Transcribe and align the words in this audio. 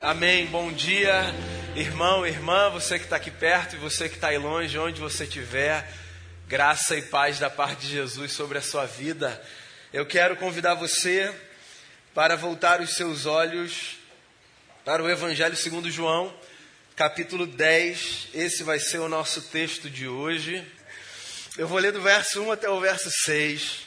Amém. 0.00 0.46
Bom 0.46 0.70
dia, 0.72 1.24
irmão, 1.74 2.24
irmã, 2.24 2.70
você 2.70 3.00
que 3.00 3.04
está 3.06 3.16
aqui 3.16 3.32
perto 3.32 3.74
e 3.74 3.80
você 3.80 4.08
que 4.08 4.14
está 4.14 4.28
aí 4.28 4.38
longe, 4.38 4.78
onde 4.78 5.00
você 5.00 5.24
estiver. 5.24 5.92
Graça 6.46 6.96
e 6.96 7.02
paz 7.02 7.40
da 7.40 7.50
parte 7.50 7.80
de 7.80 7.88
Jesus 7.94 8.30
sobre 8.30 8.58
a 8.58 8.62
sua 8.62 8.86
vida. 8.86 9.44
Eu 9.92 10.06
quero 10.06 10.36
convidar 10.36 10.74
você 10.74 11.34
para 12.14 12.36
voltar 12.36 12.80
os 12.80 12.94
seus 12.94 13.26
olhos 13.26 13.98
para 14.84 15.02
o 15.02 15.10
Evangelho 15.10 15.56
segundo 15.56 15.90
João, 15.90 16.32
capítulo 16.94 17.44
10. 17.44 18.28
Esse 18.34 18.62
vai 18.62 18.78
ser 18.78 18.98
o 18.98 19.08
nosso 19.08 19.42
texto 19.50 19.90
de 19.90 20.06
hoje. 20.06 20.64
Eu 21.56 21.66
vou 21.66 21.78
ler 21.78 21.90
do 21.90 22.00
verso 22.00 22.40
1 22.40 22.52
até 22.52 22.70
o 22.70 22.80
verso 22.80 23.10
6. 23.10 23.80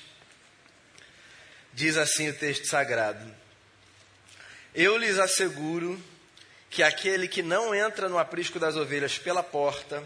Diz 1.73 1.95
assim 1.95 2.27
o 2.27 2.33
texto 2.33 2.67
sagrado. 2.67 3.40
Eu 4.73 4.97
lhes 4.97 5.19
asseguro 5.19 6.01
que 6.69 6.81
aquele 6.81 7.27
que 7.27 7.41
não 7.41 7.75
entra 7.75 8.07
no 8.07 8.17
aprisco 8.17 8.57
das 8.57 8.77
ovelhas 8.77 9.17
pela 9.17 9.43
porta, 9.43 10.01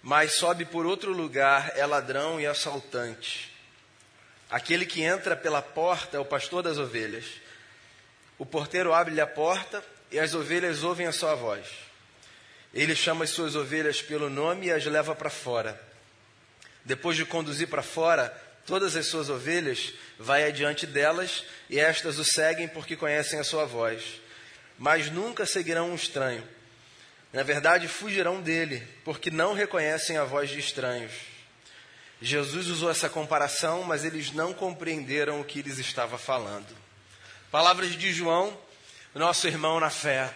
mas 0.00 0.34
sobe 0.34 0.64
por 0.64 0.86
outro 0.86 1.12
lugar, 1.12 1.72
é 1.76 1.84
ladrão 1.84 2.40
e 2.40 2.46
assaltante. 2.46 3.50
Aquele 4.48 4.86
que 4.86 5.02
entra 5.02 5.36
pela 5.36 5.60
porta 5.60 6.16
é 6.16 6.20
o 6.20 6.24
pastor 6.24 6.62
das 6.62 6.78
ovelhas. 6.78 7.24
O 8.38 8.46
porteiro 8.46 8.94
abre-lhe 8.94 9.20
a 9.20 9.26
porta 9.26 9.84
e 10.10 10.18
as 10.18 10.34
ovelhas 10.34 10.84
ouvem 10.84 11.06
a 11.06 11.12
sua 11.12 11.34
voz. 11.34 11.66
Ele 12.72 12.94
chama 12.94 13.24
as 13.24 13.30
suas 13.30 13.56
ovelhas 13.56 14.00
pelo 14.00 14.30
nome 14.30 14.66
e 14.66 14.72
as 14.72 14.84
leva 14.86 15.16
para 15.16 15.30
fora. 15.30 15.80
Depois 16.84 17.16
de 17.16 17.24
conduzir 17.24 17.68
para 17.68 17.82
fora, 17.82 18.32
todas 18.66 18.96
as 18.96 19.06
suas 19.06 19.28
ovelhas, 19.28 19.92
vai 20.18 20.44
adiante 20.44 20.86
delas 20.86 21.44
e 21.68 21.78
estas 21.78 22.18
o 22.18 22.24
seguem 22.24 22.68
porque 22.68 22.96
conhecem 22.96 23.38
a 23.38 23.44
sua 23.44 23.64
voz. 23.64 24.20
Mas 24.78 25.10
nunca 25.10 25.44
seguirão 25.44 25.90
um 25.90 25.94
estranho. 25.94 26.46
Na 27.32 27.42
verdade, 27.42 27.86
fugirão 27.86 28.40
dele, 28.40 28.86
porque 29.04 29.30
não 29.30 29.54
reconhecem 29.54 30.16
a 30.16 30.24
voz 30.24 30.50
de 30.50 30.58
estranhos. 30.58 31.12
Jesus 32.20 32.66
usou 32.66 32.90
essa 32.90 33.08
comparação, 33.08 33.82
mas 33.84 34.04
eles 34.04 34.32
não 34.32 34.52
compreenderam 34.52 35.40
o 35.40 35.44
que 35.44 35.62
lhes 35.62 35.78
estava 35.78 36.18
falando. 36.18 36.76
Palavras 37.50 37.96
de 37.96 38.12
João, 38.12 38.58
nosso 39.14 39.46
irmão 39.46 39.80
na 39.80 39.90
fé. 39.90 40.32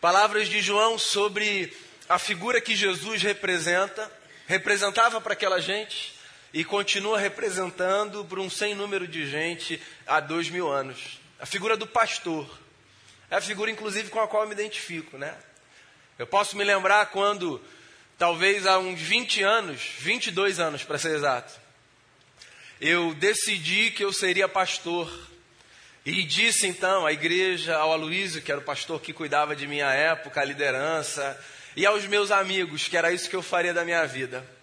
Palavras 0.00 0.48
de 0.48 0.60
João 0.60 0.98
sobre 0.98 1.74
a 2.08 2.18
figura 2.18 2.60
que 2.60 2.74
Jesus 2.74 3.22
representa, 3.22 4.10
representava 4.46 5.20
para 5.20 5.34
aquela 5.34 5.60
gente 5.60 6.14
e 6.54 6.64
continua 6.64 7.18
representando 7.18 8.24
por 8.26 8.38
um 8.38 8.48
sem 8.48 8.76
número 8.76 9.08
de 9.08 9.28
gente 9.28 9.82
há 10.06 10.20
dois 10.20 10.48
mil 10.48 10.70
anos. 10.70 11.18
A 11.40 11.44
figura 11.44 11.76
do 11.76 11.84
pastor. 11.84 12.48
É 13.28 13.34
a 13.34 13.40
figura, 13.40 13.72
inclusive, 13.72 14.08
com 14.08 14.20
a 14.20 14.28
qual 14.28 14.44
eu 14.44 14.48
me 14.48 14.54
identifico, 14.54 15.18
né? 15.18 15.36
Eu 16.16 16.28
posso 16.28 16.56
me 16.56 16.62
lembrar 16.62 17.06
quando, 17.06 17.60
talvez 18.16 18.68
há 18.68 18.78
uns 18.78 19.00
20 19.00 19.42
anos, 19.42 19.82
22 19.98 20.60
anos 20.60 20.84
para 20.84 20.96
ser 20.96 21.16
exato, 21.16 21.52
eu 22.80 23.12
decidi 23.14 23.90
que 23.90 24.04
eu 24.04 24.12
seria 24.12 24.48
pastor. 24.48 25.12
E 26.06 26.22
disse 26.22 26.68
então 26.68 27.04
à 27.04 27.12
igreja, 27.12 27.74
ao 27.76 27.92
Aloysio, 27.92 28.42
que 28.42 28.52
era 28.52 28.60
o 28.60 28.64
pastor 28.64 29.00
que 29.00 29.12
cuidava 29.12 29.56
de 29.56 29.66
minha 29.66 29.90
época, 29.90 30.40
a 30.40 30.44
liderança, 30.44 31.36
e 31.74 31.84
aos 31.84 32.06
meus 32.06 32.30
amigos, 32.30 32.86
que 32.86 32.96
era 32.96 33.10
isso 33.10 33.28
que 33.28 33.34
eu 33.34 33.42
faria 33.42 33.74
da 33.74 33.84
minha 33.84 34.06
vida. 34.06 34.53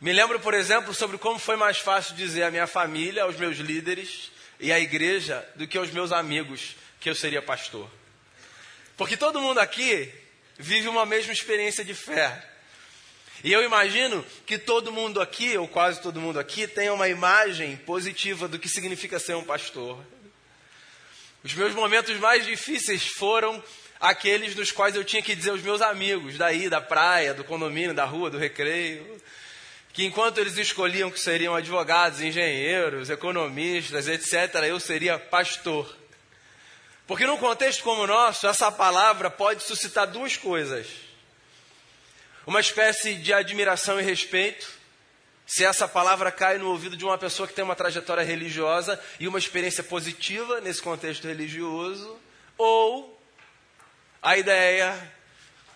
Me 0.00 0.12
lembro, 0.12 0.38
por 0.40 0.52
exemplo, 0.52 0.92
sobre 0.92 1.16
como 1.16 1.38
foi 1.38 1.56
mais 1.56 1.78
fácil 1.78 2.14
dizer 2.14 2.42
à 2.42 2.50
minha 2.50 2.66
família, 2.66 3.22
aos 3.22 3.36
meus 3.36 3.56
líderes 3.56 4.30
e 4.60 4.70
à 4.70 4.78
igreja 4.78 5.46
do 5.54 5.66
que 5.66 5.78
aos 5.78 5.90
meus 5.90 6.12
amigos 6.12 6.76
que 7.00 7.08
eu 7.08 7.14
seria 7.14 7.40
pastor. 7.40 7.90
Porque 8.96 9.16
todo 9.16 9.40
mundo 9.40 9.58
aqui 9.58 10.12
vive 10.58 10.88
uma 10.88 11.06
mesma 11.06 11.32
experiência 11.32 11.82
de 11.82 11.94
fé. 11.94 12.46
E 13.42 13.52
eu 13.52 13.62
imagino 13.62 14.24
que 14.46 14.58
todo 14.58 14.92
mundo 14.92 15.20
aqui, 15.20 15.56
ou 15.56 15.66
quase 15.66 16.00
todo 16.02 16.20
mundo 16.20 16.38
aqui, 16.38 16.66
tenha 16.66 16.92
uma 16.92 17.08
imagem 17.08 17.76
positiva 17.76 18.48
do 18.48 18.58
que 18.58 18.68
significa 18.68 19.18
ser 19.18 19.34
um 19.34 19.44
pastor. 19.44 20.02
Os 21.42 21.54
meus 21.54 21.74
momentos 21.74 22.18
mais 22.18 22.44
difíceis 22.44 23.06
foram 23.06 23.62
aqueles 24.00 24.54
nos 24.54 24.72
quais 24.72 24.94
eu 24.94 25.04
tinha 25.04 25.22
que 25.22 25.34
dizer 25.34 25.50
aos 25.50 25.62
meus 25.62 25.80
amigos, 25.80 26.36
daí, 26.36 26.68
da 26.68 26.80
praia, 26.80 27.32
do 27.32 27.44
condomínio, 27.44 27.94
da 27.94 28.04
rua, 28.04 28.30
do 28.30 28.38
recreio, 28.38 29.20
que 29.96 30.04
enquanto 30.04 30.36
eles 30.36 30.58
escolhiam 30.58 31.10
que 31.10 31.18
seriam 31.18 31.54
advogados, 31.54 32.20
engenheiros, 32.20 33.08
economistas, 33.08 34.06
etc., 34.06 34.56
eu 34.66 34.78
seria 34.78 35.18
pastor. 35.18 35.96
Porque 37.06 37.24
num 37.24 37.38
contexto 37.38 37.82
como 37.82 38.02
o 38.02 38.06
nosso, 38.06 38.46
essa 38.46 38.70
palavra 38.70 39.30
pode 39.30 39.62
suscitar 39.62 40.06
duas 40.06 40.36
coisas: 40.36 40.86
uma 42.46 42.60
espécie 42.60 43.14
de 43.14 43.32
admiração 43.32 43.98
e 43.98 44.02
respeito, 44.02 44.70
se 45.46 45.64
essa 45.64 45.88
palavra 45.88 46.30
cai 46.30 46.58
no 46.58 46.68
ouvido 46.68 46.94
de 46.94 47.06
uma 47.06 47.16
pessoa 47.16 47.48
que 47.48 47.54
tem 47.54 47.64
uma 47.64 47.74
trajetória 47.74 48.22
religiosa 48.22 49.02
e 49.18 49.26
uma 49.26 49.38
experiência 49.38 49.82
positiva 49.82 50.60
nesse 50.60 50.82
contexto 50.82 51.26
religioso, 51.26 52.20
ou 52.58 53.18
a 54.20 54.36
ideia 54.36 55.10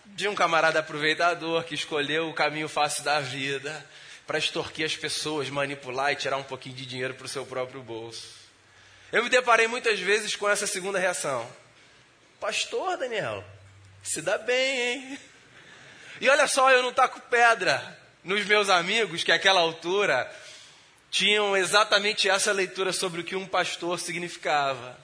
de 0.04 0.28
um 0.28 0.34
camarada 0.34 0.80
aproveitador 0.80 1.64
que 1.64 1.74
escolheu 1.74 2.28
o 2.28 2.34
caminho 2.34 2.68
fácil 2.68 3.02
da 3.02 3.18
vida 3.18 3.82
para 4.30 4.38
extorquir 4.38 4.86
as 4.86 4.96
pessoas, 4.96 5.50
manipular 5.50 6.12
e 6.12 6.14
tirar 6.14 6.36
um 6.36 6.44
pouquinho 6.44 6.76
de 6.76 6.86
dinheiro 6.86 7.14
para 7.14 7.26
o 7.26 7.28
seu 7.28 7.44
próprio 7.44 7.82
bolso. 7.82 8.28
Eu 9.10 9.24
me 9.24 9.28
deparei 9.28 9.66
muitas 9.66 9.98
vezes 9.98 10.36
com 10.36 10.48
essa 10.48 10.68
segunda 10.68 11.00
reação. 11.00 11.50
Pastor 12.38 12.96
Daniel, 12.96 13.42
se 14.04 14.22
dá 14.22 14.38
bem, 14.38 14.80
hein? 14.80 15.18
E 16.20 16.28
olha 16.28 16.46
só, 16.46 16.70
eu 16.70 16.80
não 16.80 16.92
taco 16.92 17.20
pedra 17.22 17.98
nos 18.22 18.46
meus 18.46 18.70
amigos 18.70 19.24
que 19.24 19.32
àquela 19.32 19.58
altura 19.58 20.32
tinham 21.10 21.56
exatamente 21.56 22.30
essa 22.30 22.52
leitura 22.52 22.92
sobre 22.92 23.22
o 23.22 23.24
que 23.24 23.34
um 23.34 23.48
pastor 23.48 23.98
significava. 23.98 24.96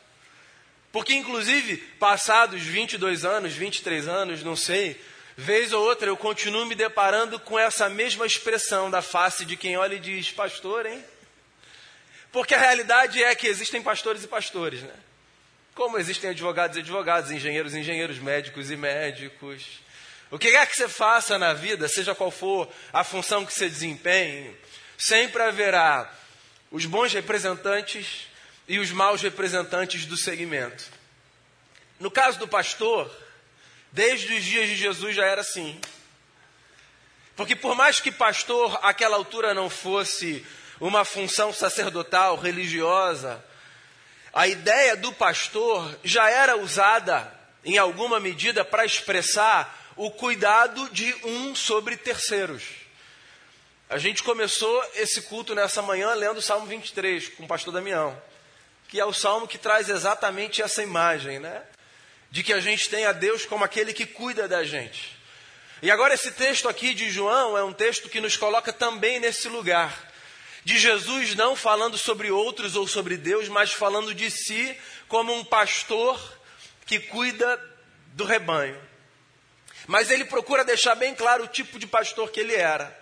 Porque, 0.93 1.15
inclusive, 1.15 1.79
passados 1.99 2.63
22 2.63 3.25
anos, 3.25 3.55
23 3.55 4.07
anos, 4.07 4.45
não 4.45 4.55
sei, 4.55 4.97
Vez 5.37 5.71
ou 5.73 5.85
outra 5.85 6.09
eu 6.09 6.17
continuo 6.17 6.65
me 6.65 6.75
deparando 6.75 7.39
com 7.39 7.59
essa 7.59 7.91
mesma 7.91 8.25
expressão 8.25 8.91
da 8.91 9.03
face 9.03 9.45
de 9.45 9.55
quem 9.55 9.77
olha 9.77 9.95
e 9.95 10.01
diz: 10.01 10.31
Pastor, 10.31 10.87
hein? 10.87 11.05
Porque 12.33 12.55
a 12.55 12.59
realidade 12.59 13.23
é 13.23 13.35
que 13.35 13.47
existem 13.47 13.83
pastores 13.83 14.25
e 14.25 14.29
pastores, 14.29 14.83
né? 14.83 14.95
Como 15.75 15.99
existem 15.99 16.31
advogados 16.31 16.79
e 16.79 16.81
advogados, 16.81 17.31
engenheiros 17.31 17.75
e 17.75 17.81
engenheiros, 17.81 18.19
médicos 18.19 18.71
e 18.71 18.77
médicos. 18.77 19.63
O 20.31 20.39
que 20.39 20.51
quer 20.51 20.67
que 20.67 20.77
você 20.77 20.89
faça 20.89 21.39
na 21.39 21.53
vida, 21.53 21.87
seja 21.87 22.15
qual 22.15 22.31
for 22.31 22.67
a 22.91 23.05
função 23.05 23.45
que 23.45 23.53
você 23.53 23.69
desempenhe, 23.69 24.57
sempre 24.97 25.43
haverá 25.43 26.11
os 26.71 26.87
bons 26.87 27.13
representantes 27.13 28.27
e 28.67 28.79
os 28.79 28.91
maus 28.91 29.21
representantes 29.21 30.07
do 30.07 30.17
segmento. 30.17 30.85
No 32.01 32.11
caso 32.11 32.39
do 32.39 32.49
pastor, 32.49 33.15
Desde 33.97 34.35
os 34.35 34.45
dias 34.45 34.69
de 34.69 34.77
Jesus 34.77 35.17
já 35.17 35.25
era 35.25 35.41
assim. 35.41 35.81
Porque 37.35 37.57
por 37.57 37.75
mais 37.75 37.99
que 37.99 38.13
pastor 38.13 38.79
àquela 38.83 39.17
altura 39.17 39.55
não 39.55 39.71
fosse 39.71 40.45
uma 40.79 41.03
função 41.03 41.51
sacerdotal, 41.51 42.37
religiosa, 42.37 43.43
a 44.35 44.47
ideia 44.47 44.99
do 44.99 45.15
pastor 45.15 45.99
já 46.05 46.29
era 46.29 46.59
usada 46.59 47.33
em 47.65 47.79
alguma 47.79 48.21
medida 48.21 48.63
para 48.67 48.85
expressar 48.85 49.95
o 49.97 50.11
cuidado 50.11 50.91
de 50.91 51.15
um 51.25 51.55
sobre 51.55 51.97
terceiros. 51.97 52.65
A 53.89 53.97
gente 53.97 54.23
começou 54.23 54.85
esse 54.97 55.23
culto 55.23 55.55
nessa 55.55 55.81
manhã 55.81 56.13
lendo 56.13 56.37
o 56.37 56.43
Salmo 56.43 56.67
23 56.67 57.31
com 57.31 57.45
o 57.45 57.49
pastor 57.49 57.73
Damião, 57.73 58.15
que 58.89 59.01
é 59.01 59.07
o 59.07 59.13
salmo 59.15 59.49
que 59.49 59.57
traz 59.57 59.89
exatamente 59.89 60.61
essa 60.61 60.83
imagem, 60.83 61.39
né? 61.39 61.63
De 62.31 62.43
que 62.43 62.53
a 62.53 62.61
gente 62.61 62.89
tem 62.89 63.07
a 63.07 63.13
Deus 63.13 63.45
como 63.45 63.65
aquele 63.65 63.93
que 63.93 64.07
cuida 64.07 64.47
da 64.47 64.65
gente. 64.65 65.17
E 65.83 65.91
agora, 65.91 66.15
esse 66.15 66.31
texto 66.31 66.69
aqui 66.69 66.95
de 66.95 67.11
João 67.11 67.57
é 67.57 67.63
um 67.63 67.73
texto 67.73 68.09
que 68.09 68.21
nos 68.21 68.37
coloca 68.37 68.73
também 68.73 69.21
nesse 69.21 69.49
lugar. 69.49 70.13
De 70.65 70.79
Jesus 70.79 71.35
não 71.35 71.55
falando 71.55 71.97
sobre 71.97 72.31
outros 72.31 72.75
ou 72.75 72.89
sobre 72.89 73.17
Deus, 73.17 73.49
mas 73.49 73.73
falando 73.73 74.15
de 74.15 74.31
si 74.31 74.77
como 75.07 75.33
um 75.33 75.45
pastor 75.45 76.21
que 76.87 76.99
cuida 76.99 77.61
do 78.15 78.25
rebanho. 78.25 78.81
Mas 79.87 80.11
ele 80.11 80.25
procura 80.25 80.65
deixar 80.65 80.95
bem 80.95 81.15
claro 81.15 81.45
o 81.45 81.49
tipo 81.49 81.79
de 81.79 81.87
pastor 81.87 82.31
que 82.31 82.41
ele 82.41 82.55
era, 82.55 82.99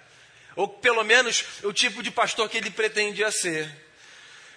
ou 0.55 0.69
pelo 0.69 1.03
menos 1.05 1.45
o 1.63 1.73
tipo 1.73 2.03
de 2.03 2.11
pastor 2.11 2.49
que 2.49 2.59
ele 2.59 2.71
pretendia 2.71 3.31
ser. 3.31 3.71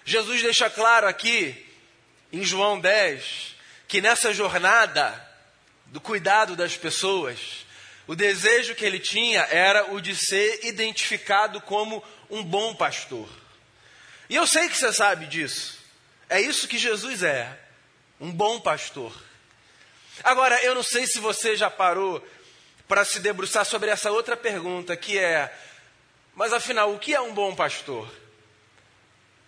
Jesus 0.04 0.42
deixa 0.42 0.68
claro 0.68 1.06
aqui, 1.06 1.66
em 2.32 2.42
João 2.42 2.78
10, 2.78 3.54
que 3.88 4.02
nessa 4.02 4.34
jornada 4.34 5.26
do 5.86 5.98
cuidado 6.00 6.54
das 6.54 6.76
pessoas, 6.76 7.66
o 8.06 8.14
desejo 8.14 8.74
que 8.74 8.84
ele 8.84 9.00
tinha 9.00 9.40
era 9.50 9.92
o 9.92 10.00
de 10.00 10.14
ser 10.14 10.60
identificado 10.64 11.60
como 11.62 12.04
um 12.28 12.44
bom 12.44 12.74
pastor. 12.74 13.28
E 14.28 14.36
eu 14.36 14.46
sei 14.46 14.68
que 14.68 14.76
você 14.76 14.92
sabe 14.92 15.26
disso. 15.26 15.78
É 16.28 16.38
isso 16.38 16.68
que 16.68 16.76
Jesus 16.76 17.22
é, 17.22 17.58
um 18.20 18.30
bom 18.30 18.60
pastor. 18.60 19.12
Agora, 20.22 20.62
eu 20.62 20.74
não 20.74 20.82
sei 20.82 21.06
se 21.06 21.18
você 21.18 21.56
já 21.56 21.70
parou 21.70 22.22
para 22.86 23.04
se 23.06 23.20
debruçar 23.20 23.64
sobre 23.64 23.88
essa 23.88 24.10
outra 24.10 24.36
pergunta, 24.36 24.94
que 24.96 25.18
é: 25.18 25.50
mas 26.34 26.52
afinal, 26.52 26.92
o 26.92 26.98
que 26.98 27.14
é 27.14 27.20
um 27.20 27.32
bom 27.32 27.54
pastor? 27.54 28.06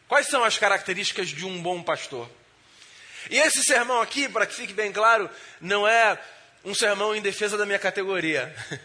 Quais 0.09 0.29
são 0.29 0.43
as 0.43 0.57
características 0.57 1.29
de 1.29 1.45
um 1.45 1.61
bom 1.61 1.83
pastor? 1.83 2.29
E 3.29 3.39
esse 3.39 3.63
sermão 3.63 4.01
aqui, 4.01 4.29
para 4.29 4.47
que 4.47 4.55
fique 4.55 4.73
bem 4.73 4.93
claro, 4.93 5.29
não 5.61 5.87
é 5.87 6.19
um 6.65 6.75
sermão 6.75 7.15
em 7.15 7.21
defesa 7.21 7.57
da 7.57 7.67
minha 7.67 7.79
categoria. 7.79 8.55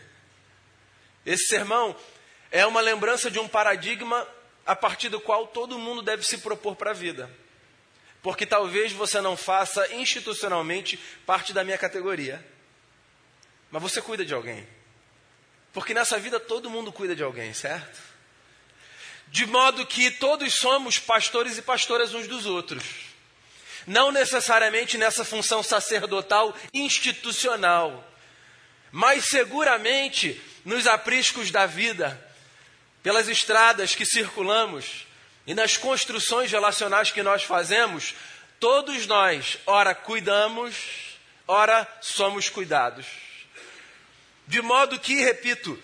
Esse 1.26 1.48
sermão 1.48 1.96
é 2.52 2.66
uma 2.66 2.82
lembrança 2.82 3.32
de 3.32 3.40
um 3.40 3.48
paradigma 3.48 4.28
a 4.66 4.76
partir 4.76 5.10
do 5.10 5.20
qual 5.20 5.48
todo 5.48 5.78
mundo 5.78 6.02
deve 6.02 6.24
se 6.24 6.38
propor 6.40 6.76
para 6.76 6.92
a 6.92 6.94
vida. 6.94 7.30
Porque 8.22 8.46
talvez 8.46 8.92
você 8.92 9.22
não 9.22 9.38
faça 9.38 9.94
institucionalmente 9.94 10.98
parte 11.26 11.54
da 11.54 11.64
minha 11.64 11.78
categoria. 11.78 12.44
Mas 13.70 13.82
você 13.82 14.02
cuida 14.02 14.26
de 14.26 14.34
alguém. 14.34 14.68
Porque 15.74 15.94
nessa 15.94 16.18
vida 16.18 16.40
todo 16.40 16.70
mundo 16.70 16.92
cuida 16.92 17.16
de 17.16 17.22
alguém, 17.22 17.54
certo? 17.54 18.00
De 19.28 19.46
modo 19.46 19.86
que 19.86 20.10
todos 20.10 20.54
somos 20.54 20.98
pastores 20.98 21.58
e 21.58 21.62
pastoras 21.62 22.14
uns 22.14 22.28
dos 22.28 22.46
outros. 22.46 22.84
Não 23.88 24.12
necessariamente 24.12 24.98
nessa 24.98 25.24
função 25.24 25.62
sacerdotal 25.62 26.56
institucional, 26.74 28.04
mas 28.92 29.26
seguramente 29.26 30.42
nos 30.64 30.88
apriscos 30.88 31.52
da 31.52 31.66
vida, 31.66 32.20
pelas 33.04 33.28
estradas 33.28 33.94
que 33.94 34.06
circulamos 34.06 35.06
e 35.46 35.54
nas 35.54 35.78
construções 35.78 36.52
relacionais 36.52 37.12
que 37.12 37.22
nós 37.22 37.44
fazemos, 37.44 38.16
todos 38.60 39.06
nós, 39.06 39.60
ora 39.68 39.94
cuidamos, 39.94 40.76
ora 41.48 41.88
somos 42.02 42.50
cuidados. 42.50 43.06
De 44.48 44.62
modo 44.62 45.00
que, 45.00 45.24
repito, 45.24 45.80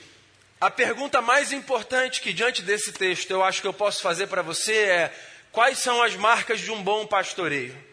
a 0.60 0.70
pergunta 0.70 1.22
mais 1.22 1.52
importante 1.52 2.22
que 2.22 2.34
diante 2.34 2.62
desse 2.62 2.92
texto 2.92 3.30
eu 3.30 3.44
acho 3.44 3.62
que 3.62 3.68
eu 3.68 3.74
posso 3.74 4.02
fazer 4.02 4.28
para 4.28 4.42
você 4.42 4.74
é: 4.74 5.16
quais 5.52 5.80
são 5.80 6.02
as 6.02 6.16
marcas 6.16 6.60
de 6.60 6.72
um 6.72 6.82
bom 6.82 7.06
pastoreio? 7.06 7.91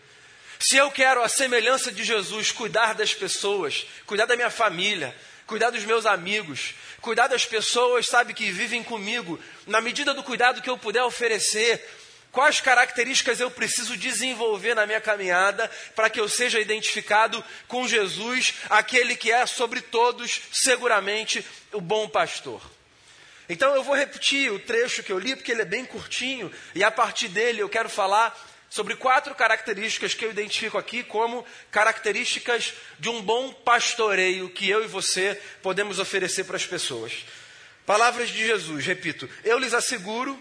Se 0.59 0.77
eu 0.77 0.91
quero, 0.91 1.23
a 1.23 1.29
semelhança 1.29 1.93
de 1.93 2.03
Jesus, 2.03 2.51
cuidar 2.51 2.95
das 2.95 3.15
pessoas, 3.15 3.87
cuidar 4.07 4.27
da 4.27 4.37
minha 4.37 4.51
família, 4.51 5.15
cuidar 5.47 5.71
dos 5.71 5.85
meus 5.85 6.05
amigos, 6.05 6.75
cuidar 7.01 7.29
das 7.29 7.45
pessoas, 7.45 8.07
sabe, 8.07 8.35
que 8.35 8.51
vivem 8.51 8.83
comigo, 8.83 9.39
na 9.67 9.81
medida 9.81 10.13
do 10.13 10.23
cuidado 10.23 10.61
que 10.61 10.71
eu 10.71 10.77
puder 10.77 11.03
oferecer, 11.05 11.83
Quais 12.31 12.61
características 12.61 13.41
eu 13.41 13.51
preciso 13.51 13.97
desenvolver 13.97 14.75
na 14.75 14.87
minha 14.87 15.01
caminhada 15.01 15.69
para 15.95 16.11
que 16.11 16.21
eu 16.21 16.29
seja 16.29 16.61
identificado 16.61 17.43
com 17.67 17.89
Jesus, 17.89 18.55
aquele 18.69 19.17
que 19.17 19.33
é 19.33 19.47
sobre 19.47 19.81
todos, 19.81 20.43
seguramente, 20.53 21.45
o 21.73 21.81
bom 21.81 22.09
pastor? 22.09 22.61
Então 23.49 23.75
eu 23.75 23.83
vou 23.83 23.95
repetir 23.95 24.53
o 24.53 24.59
trecho 24.59 25.03
que 25.03 25.11
eu 25.11 25.19
li, 25.19 25.35
porque 25.35 25.51
ele 25.51 25.63
é 25.63 25.65
bem 25.65 25.87
curtinho, 25.87 26.53
e 26.75 26.85
a 26.85 26.91
partir 26.91 27.29
dele 27.29 27.63
eu 27.63 27.69
quero 27.69 27.89
falar 27.89 28.39
sobre 28.71 28.97
quatro 28.97 29.35
características 29.35 30.15
que 30.15 30.25
eu 30.25 30.31
identifico 30.31 30.77
aqui 30.77 31.03
como 31.03 31.45
características 31.71 32.75
de 32.99 33.09
um 33.09 33.23
bom 33.23 33.53
pastoreio 33.53 34.51
que 34.51 34.69
eu 34.69 34.85
e 34.85 34.87
você 34.87 35.41
podemos 35.63 35.99
oferecer 35.99 36.45
para 36.45 36.57
as 36.57 36.67
pessoas. 36.67 37.25
Palavras 37.87 38.29
de 38.29 38.47
Jesus, 38.47 38.85
repito, 38.85 39.29
eu 39.45 39.59
lhes 39.59 39.73
asseguro 39.73 40.39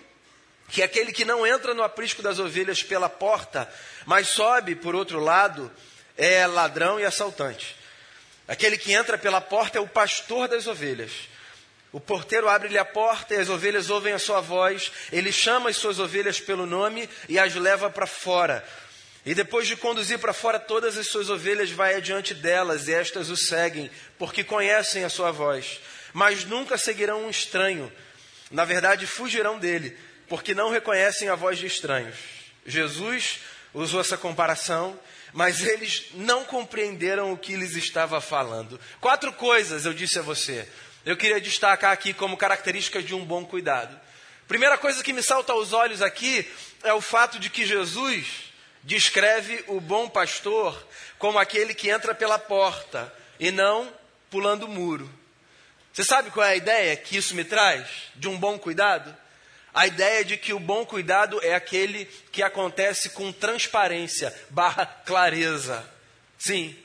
que 0.69 0.83
aquele 0.83 1.13
que 1.13 1.23
não 1.23 1.47
entra 1.47 1.73
no 1.73 1.81
aprisco 1.81 2.21
das 2.21 2.39
ovelhas 2.39 2.83
pela 2.83 3.07
porta, 3.07 3.71
mas 4.05 4.27
sobe 4.27 4.75
por 4.75 4.95
outro 4.95 5.19
lado, 5.19 5.71
é 6.17 6.45
ladrão 6.45 6.99
e 6.99 7.05
assaltante. 7.05 7.75
Aquele 8.47 8.77
que 8.77 8.93
entra 8.93 9.17
pela 9.17 9.39
porta 9.39 9.77
é 9.77 9.81
o 9.81 9.87
pastor 9.87 10.47
das 10.47 10.67
ovelhas. 10.67 11.11
O 11.91 11.99
porteiro 11.99 12.49
abre-lhe 12.49 12.77
a 12.77 12.85
porta 12.85 13.33
e 13.33 13.37
as 13.37 13.49
ovelhas 13.49 13.89
ouvem 13.89 14.13
a 14.13 14.19
sua 14.19 14.41
voz. 14.41 14.91
Ele 15.11 15.31
chama 15.31 15.69
as 15.69 15.77
suas 15.77 15.99
ovelhas 15.99 16.39
pelo 16.39 16.65
nome 16.65 17.09
e 17.29 17.39
as 17.39 17.55
leva 17.55 17.89
para 17.89 18.05
fora. 18.05 18.65
E 19.25 19.33
depois 19.33 19.67
de 19.67 19.75
conduzir 19.75 20.19
para 20.19 20.33
fora 20.33 20.59
todas 20.59 20.97
as 20.97 21.07
suas 21.07 21.29
ovelhas, 21.29 21.69
vai 21.71 21.95
adiante 21.95 22.33
delas 22.33 22.87
e 22.87 22.93
estas 22.93 23.29
o 23.29 23.35
seguem, 23.35 23.91
porque 24.17 24.43
conhecem 24.43 25.03
a 25.03 25.09
sua 25.09 25.31
voz. 25.31 25.79
Mas 26.13 26.45
nunca 26.45 26.77
seguirão 26.77 27.25
um 27.25 27.29
estranho. 27.29 27.91
Na 28.49 28.63
verdade, 28.63 29.05
fugirão 29.05 29.59
dele 29.59 29.97
porque 30.27 30.53
não 30.53 30.69
reconhecem 30.69 31.29
a 31.29 31.35
voz 31.35 31.57
de 31.57 31.65
estranhos. 31.65 32.15
Jesus 32.65 33.39
usou 33.73 34.01
essa 34.01 34.17
comparação, 34.17 34.99
mas 35.33 35.61
eles 35.61 36.07
não 36.13 36.43
compreenderam 36.43 37.31
o 37.31 37.37
que 37.37 37.55
lhes 37.55 37.75
estava 37.75 38.19
falando. 38.19 38.79
Quatro 38.99 39.31
coisas 39.33 39.85
eu 39.85 39.93
disse 39.93 40.19
a 40.19 40.21
você. 40.21 40.67
Eu 41.07 41.15
queria 41.15 41.39
destacar 41.39 41.93
aqui 41.93 42.13
como 42.13 42.35
características 42.35 43.05
de 43.05 43.15
um 43.15 43.23
bom 43.23 43.45
cuidado. 43.45 43.97
Primeira 44.45 44.77
coisa 44.77 45.01
que 45.01 45.13
me 45.13 45.23
salta 45.23 45.53
aos 45.53 45.71
olhos 45.71 46.01
aqui 46.01 46.45
é 46.83 46.91
o 46.91 46.99
fato 46.99 47.39
de 47.39 47.49
que 47.49 47.65
Jesus 47.65 48.51
descreve 48.83 49.63
o 49.67 49.79
bom 49.79 50.09
pastor 50.09 50.85
como 51.17 51.39
aquele 51.39 51.73
que 51.73 51.89
entra 51.89 52.13
pela 52.13 52.37
porta 52.37 53.13
e 53.39 53.51
não 53.51 53.89
pulando 54.29 54.63
o 54.63 54.67
muro. 54.67 55.09
Você 55.93 56.03
sabe 56.03 56.29
qual 56.29 56.45
é 56.45 56.51
a 56.51 56.55
ideia 56.57 56.97
que 56.97 57.15
isso 57.15 57.35
me 57.35 57.45
traz 57.45 57.87
de 58.13 58.27
um 58.27 58.37
bom 58.37 58.59
cuidado? 58.59 59.15
a 59.73 59.85
ideia 59.85 60.25
de 60.25 60.35
que 60.35 60.53
o 60.53 60.59
bom 60.59 60.83
cuidado 60.85 61.39
é 61.43 61.53
aquele 61.53 62.05
que 62.31 62.41
acontece 62.41 63.11
com 63.11 63.31
transparência 63.31 64.35
barra 64.49 64.85
clareza. 64.85 65.87
Sim. 66.35 66.75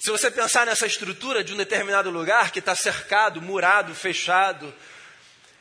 Se 0.00 0.10
você 0.10 0.30
pensar 0.30 0.64
nessa 0.64 0.86
estrutura 0.86 1.44
de 1.44 1.52
um 1.52 1.58
determinado 1.58 2.08
lugar 2.08 2.50
que 2.50 2.58
está 2.58 2.74
cercado, 2.74 3.42
murado, 3.42 3.94
fechado, 3.94 4.74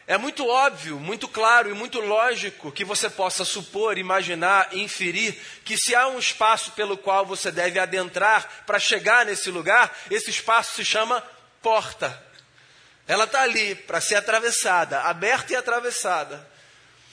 é 0.08 0.18
muito 0.18 0.48
óbvio, 0.48 0.98
muito 0.98 1.28
claro 1.28 1.70
e 1.70 1.74
muito 1.74 2.00
lógico 2.00 2.72
que 2.72 2.86
você 2.86 3.10
possa 3.10 3.44
supor, 3.44 3.98
imaginar, 3.98 4.74
inferir 4.74 5.38
que 5.66 5.78
se 5.78 5.94
há 5.94 6.08
um 6.08 6.18
espaço 6.18 6.72
pelo 6.72 6.98
qual 6.98 7.26
você 7.26 7.52
deve 7.52 7.80
adentrar 7.80 8.64
para 8.66 8.80
chegar 8.80 9.26
nesse 9.26 9.52
lugar, 9.52 9.94
esse 10.10 10.30
espaço 10.30 10.74
se 10.74 10.86
chama 10.86 11.22
porta. 11.62 12.26
Ela 13.06 13.26
está 13.26 13.42
ali 13.42 13.76
para 13.76 14.00
ser 14.00 14.16
atravessada, 14.16 15.02
aberta 15.02 15.52
e 15.52 15.58
atravessada. 15.58 16.50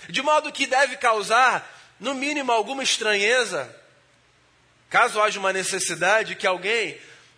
De 0.08 0.22
modo 0.22 0.52
que 0.52 0.64
deve 0.64 0.96
causar, 0.96 1.68
no 1.98 2.14
mínimo, 2.14 2.52
alguma 2.52 2.84
estranheza, 2.84 3.68
caso 4.88 5.20
haja 5.20 5.40
uma 5.40 5.52
necessidade 5.52 6.36
que 6.36 6.46
alguém, 6.46 6.96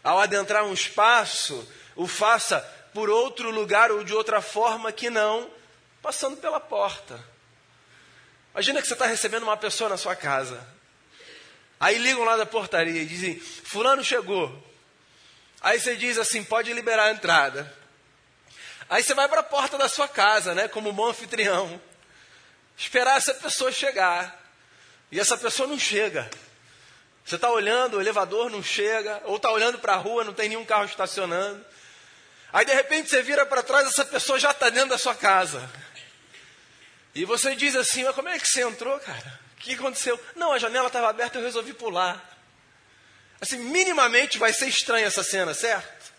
ao 0.09 0.19
adentrar 0.19 0.65
um 0.65 0.73
espaço, 0.73 1.69
o 1.95 2.07
faça 2.07 2.61
por 2.95 3.11
outro 3.11 3.51
lugar 3.51 3.93
ou 3.93 4.03
de 4.03 4.15
outra 4.15 4.41
forma 4.41 4.91
que 4.91 5.11
não 5.11 5.51
passando 6.01 6.39
pela 6.39 6.59
porta. 6.59 7.23
Imagina 8.55 8.81
que 8.81 8.89
você 8.89 8.95
está 8.95 9.05
recebendo 9.05 9.43
uma 9.43 9.57
pessoa 9.57 9.91
na 9.91 9.99
sua 9.99 10.17
casa. 10.17 10.67
Aí 11.79 11.99
ligam 11.99 12.25
lá 12.25 12.39
da 12.39 12.47
portaria 12.47 13.03
e 13.03 13.05
dizem: 13.05 13.39
Fulano 13.39 14.03
chegou. 14.03 14.67
Aí 15.61 15.79
você 15.79 15.95
diz 15.95 16.17
assim: 16.17 16.43
pode 16.43 16.73
liberar 16.73 17.05
a 17.05 17.11
entrada. 17.11 17.71
Aí 18.89 19.03
você 19.03 19.13
vai 19.13 19.29
para 19.29 19.41
a 19.41 19.45
porta 19.45 19.77
da 19.77 19.91
sua 19.91 20.09
casa, 20.09 20.55
né, 20.55 20.69
como 20.69 20.91
bom 20.91 21.09
anfitrião, 21.09 21.79
esperar 22.79 23.19
essa 23.19 23.35
pessoa 23.35 23.71
chegar. 23.71 24.43
E 25.13 25.21
essa 25.21 25.37
pessoa 25.37 25.69
não 25.69 25.79
chega. 25.79 26.31
Você 27.29 27.35
está 27.35 27.51
olhando, 27.51 27.99
o 27.99 28.01
elevador 28.01 28.49
não 28.49 28.63
chega, 28.63 29.21
ou 29.27 29.37
está 29.37 29.51
olhando 29.51 29.79
para 29.79 29.93
a 29.93 29.97
rua, 29.97 30.25
não 30.25 30.33
tem 30.33 30.49
nenhum 30.49 30.65
carro 30.65 30.87
estacionando. 30.87 31.63
Aí 32.51 32.65
de 32.65 32.73
repente 32.73 33.11
você 33.11 33.23
vira 33.23 33.45
para 33.45 33.63
trás, 33.63 33.87
essa 33.87 34.03
pessoa 34.03 34.39
já 34.39 34.51
está 34.51 34.71
dentro 34.71 34.89
da 34.89 34.97
sua 34.97 35.15
casa. 35.15 35.71
E 37.15 37.27
você 37.27 37.55
diz 37.55 37.77
assim: 37.77 38.05
Mas 38.05 38.15
como 38.15 38.31
é 38.31 38.39
que 38.39 38.49
você 38.49 38.63
entrou, 38.63 38.99
cara? 39.01 39.41
O 39.53 39.61
que 39.61 39.75
aconteceu? 39.75 40.19
Não, 40.35 40.53
a 40.53 40.59
janela 40.59 40.87
estava 40.87 41.11
aberta, 41.11 41.37
eu 41.37 41.43
resolvi 41.43 41.75
pular. 41.75 42.19
Assim, 43.39 43.59
minimamente 43.59 44.39
vai 44.39 44.55
ser 44.55 44.69
estranha 44.69 45.07
essa 45.07 45.23
cena, 45.23 45.53
certo? 45.53 46.11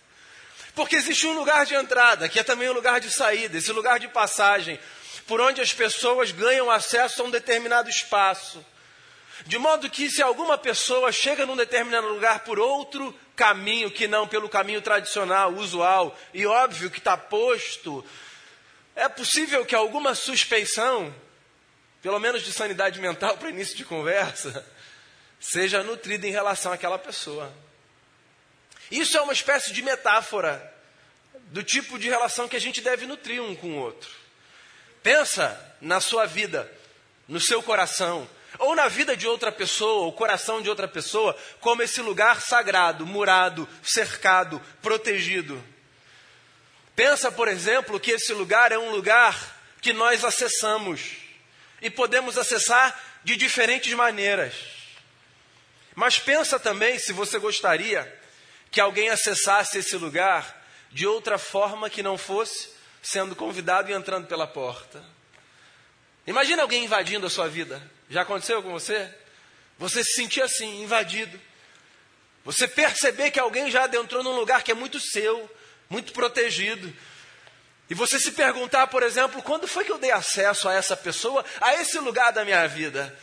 Porque 0.76 0.96
existe 0.96 1.26
um 1.26 1.34
lugar 1.34 1.66
de 1.66 1.74
entrada, 1.74 2.30
que 2.30 2.40
é 2.40 2.44
também 2.44 2.70
um 2.70 2.74
lugar 2.74 3.00
de 3.00 3.10
saída, 3.10 3.58
esse 3.58 3.72
lugar 3.72 4.00
de 4.00 4.08
passagem, 4.10 4.80
por 5.26 5.42
onde 5.42 5.60
as 5.60 5.74
pessoas 5.74 6.32
ganham 6.32 6.70
acesso 6.70 7.24
a 7.24 7.26
um 7.26 7.32
determinado 7.32 7.90
espaço. 7.90 8.64
De 9.46 9.58
modo 9.58 9.90
que, 9.90 10.10
se 10.10 10.22
alguma 10.22 10.58
pessoa 10.58 11.12
chega 11.12 11.46
num 11.46 11.56
determinado 11.56 12.08
lugar 12.08 12.44
por 12.44 12.60
outro 12.60 13.18
caminho 13.36 13.90
que 13.90 14.08
não 14.08 14.28
pelo 14.28 14.50
caminho 14.50 14.82
tradicional, 14.82 15.54
usual 15.54 16.18
e 16.34 16.46
óbvio 16.46 16.92
que 16.92 17.00
está 17.00 17.16
posto, 17.16 18.06
é 18.96 19.08
possível 19.08 19.66
que 19.66 19.74
alguma 19.74 20.14
suspeição, 20.14 21.14
pelo 22.02 22.20
menos 22.20 22.44
de 22.44 22.52
sanidade 22.52 23.00
mental 23.00 23.38
para 23.38 23.50
início 23.50 23.76
de 23.76 23.86
conversa, 23.86 24.66
seja 25.40 25.84
nutrida 25.84 26.28
em 26.28 26.32
relação 26.32 26.74
àquela 26.74 27.00
pessoa. 27.00 27.52
Isso 28.92 29.18
é 29.18 29.22
uma 29.22 29.34
espécie 29.34 29.72
de 29.72 29.82
metáfora 29.82 30.74
do 31.52 31.64
tipo 31.64 31.98
de 31.98 32.10
relação 32.10 32.48
que 32.48 32.56
a 32.56 32.62
gente 32.62 32.82
deve 32.82 33.06
nutrir 33.06 33.42
um 33.42 33.56
com 33.56 33.72
o 33.72 33.78
outro. 33.78 34.10
Pensa 35.02 35.76
na 35.80 36.02
sua 36.02 36.26
vida, 36.26 36.70
no 37.28 37.40
seu 37.40 37.64
coração, 37.64 38.28
ou 38.58 38.76
na 38.76 38.88
vida 38.88 39.16
de 39.16 39.28
outra 39.28 39.52
pessoa, 39.52 40.08
o 40.08 40.12
coração 40.12 40.62
de 40.62 40.70
outra 40.70 40.88
pessoa, 40.88 41.38
como 41.60 41.84
esse 41.84 42.02
lugar 42.02 42.42
sagrado, 42.42 43.06
murado, 43.06 43.68
cercado, 43.84 44.62
protegido. 44.82 45.64
Pensa, 46.96 47.32
por 47.32 47.48
exemplo, 47.48 48.00
que 48.00 48.12
esse 48.12 48.34
lugar 48.34 48.72
é 48.72 48.78
um 48.78 48.92
lugar 48.92 49.58
que 49.82 49.94
nós 49.94 50.26
acessamos 50.26 51.18
e 51.82 51.90
podemos 51.90 52.38
acessar 52.38 53.00
de 53.24 53.36
diferentes 53.36 53.94
maneiras. 53.94 54.54
Mas 55.96 56.18
pensa 56.18 56.60
também 56.60 56.98
se 56.98 57.14
você 57.14 57.38
gostaria 57.40 58.20
que 58.72 58.82
alguém 58.82 59.10
acessasse 59.10 59.78
esse 59.78 59.96
lugar 59.96 60.58
de 60.92 61.06
outra 61.06 61.38
forma 61.38 61.90
que 61.90 62.04
não 62.04 62.18
fosse 62.18 62.70
sendo 63.02 63.36
convidado 63.36 63.90
e 63.90 63.94
entrando 63.94 64.28
pela 64.28 64.48
porta. 64.48 65.04
Imagina 66.28 66.62
alguém 66.62 66.84
invadindo 66.84 67.26
a 67.28 67.30
sua 67.30 67.48
vida. 67.48 67.82
Já 68.10 68.24
aconteceu 68.24 68.64
com 68.64 68.72
você? 68.72 69.08
Você 69.78 70.04
se 70.04 70.14
sentir 70.14 70.42
assim, 70.42 70.82
invadido. 70.82 71.40
Você 72.44 72.68
perceber 72.68 73.30
que 73.30 73.40
alguém 73.40 73.70
já 73.70 73.84
adentrou 73.84 74.24
num 74.24 74.36
lugar 74.36 74.64
que 74.64 74.72
é 74.72 74.74
muito 74.74 75.00
seu, 75.00 75.50
muito 75.88 76.12
protegido. 76.12 76.92
E 77.88 77.94
você 77.94 78.20
se 78.20 78.32
perguntar, 78.32 78.88
por 78.88 79.04
exemplo, 79.04 79.42
quando 79.44 79.68
foi 79.68 79.86
que 79.86 79.92
eu 79.92 80.00
dei 80.00 80.12
acesso 80.12 80.68
a 80.68 80.74
essa 80.74 80.98
pessoa, 80.98 81.46
a 81.62 81.76
esse 81.76 82.00
lugar 82.00 82.32
da 82.32 82.44
minha 82.44 82.68
vida? 82.68 83.16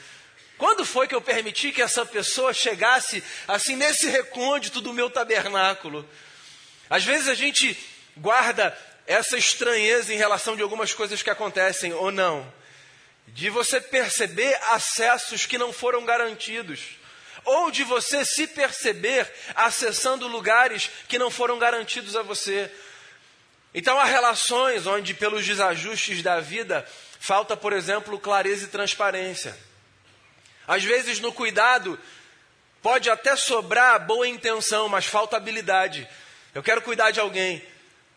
Quando 0.56 0.84
foi 0.84 1.08
que 1.08 1.14
eu 1.14 1.20
permiti 1.20 1.72
que 1.72 1.82
essa 1.82 2.06
pessoa 2.06 2.54
chegasse 2.54 3.22
assim 3.48 3.74
nesse 3.74 4.08
recôndito 4.08 4.80
do 4.80 4.92
meu 4.92 5.10
tabernáculo? 5.10 6.08
Às 6.88 7.04
vezes 7.04 7.28
a 7.28 7.34
gente 7.34 7.76
guarda 8.16 8.76
essa 9.04 9.36
estranheza 9.36 10.14
em 10.14 10.16
relação 10.16 10.56
de 10.56 10.62
algumas 10.62 10.94
coisas 10.94 11.22
que 11.22 11.30
acontecem 11.30 11.92
ou 11.92 12.12
não 12.12 12.52
de 13.26 13.50
você 13.50 13.80
perceber 13.80 14.58
acessos 14.68 15.46
que 15.46 15.58
não 15.58 15.72
foram 15.72 16.04
garantidos, 16.04 16.96
ou 17.44 17.70
de 17.70 17.84
você 17.84 18.24
se 18.24 18.46
perceber 18.46 19.30
acessando 19.54 20.26
lugares 20.26 20.90
que 21.08 21.18
não 21.18 21.30
foram 21.30 21.58
garantidos 21.58 22.16
a 22.16 22.22
você. 22.22 22.70
Então 23.74 23.98
há 23.98 24.04
relações 24.04 24.86
onde, 24.86 25.14
pelos 25.14 25.44
desajustes 25.44 26.22
da 26.22 26.40
vida, 26.40 26.86
falta, 27.20 27.56
por 27.56 27.72
exemplo, 27.72 28.18
clareza 28.18 28.64
e 28.64 28.68
transparência. 28.68 29.56
Às 30.66 30.82
vezes, 30.82 31.20
no 31.20 31.32
cuidado, 31.32 31.98
pode 32.82 33.10
até 33.10 33.36
sobrar 33.36 34.04
boa 34.04 34.26
intenção, 34.26 34.88
mas 34.88 35.06
falta 35.06 35.36
habilidade. 35.36 36.08
Eu 36.54 36.62
quero 36.62 36.82
cuidar 36.82 37.10
de 37.10 37.20
alguém 37.20 37.64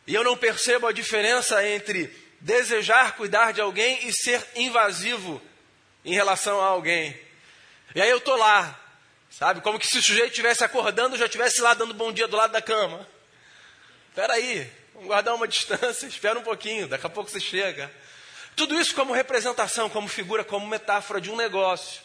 e 0.07 0.15
eu 0.15 0.23
não 0.23 0.37
percebo 0.37 0.87
a 0.87 0.91
diferença 0.91 1.63
entre 1.67 2.28
desejar 2.41 3.15
cuidar 3.15 3.51
de 3.53 3.61
alguém 3.61 4.07
e 4.07 4.13
ser 4.13 4.45
invasivo 4.55 5.41
em 6.03 6.13
relação 6.13 6.61
a 6.61 6.65
alguém. 6.65 7.19
E 7.93 8.01
aí 8.01 8.09
eu 8.09 8.21
tô 8.21 8.35
lá, 8.35 8.79
sabe? 9.29 9.61
Como 9.61 9.79
que 9.79 9.87
se 9.87 9.97
o 9.97 10.03
sujeito 10.03 10.29
estivesse 10.29 10.63
acordando, 10.63 11.17
já 11.17 11.25
estivesse 11.25 11.61
lá 11.61 11.73
dando 11.73 11.93
bom 11.93 12.11
dia 12.11 12.27
do 12.27 12.37
lado 12.37 12.51
da 12.51 12.61
cama. 12.61 13.07
Espera 14.09 14.33
aí, 14.33 14.69
vamos 14.93 15.07
guardar 15.07 15.35
uma 15.35 15.47
distância, 15.49 16.07
espera 16.07 16.37
um 16.37 16.43
pouquinho, 16.43 16.87
daqui 16.87 17.05
a 17.05 17.09
pouco 17.09 17.29
você 17.29 17.39
chega. 17.39 17.91
Tudo 18.55 18.79
isso 18.79 18.93
como 18.93 19.13
representação, 19.13 19.89
como 19.89 20.07
figura, 20.07 20.43
como 20.43 20.67
metáfora 20.67 21.21
de 21.21 21.31
um 21.31 21.35
negócio. 21.35 22.01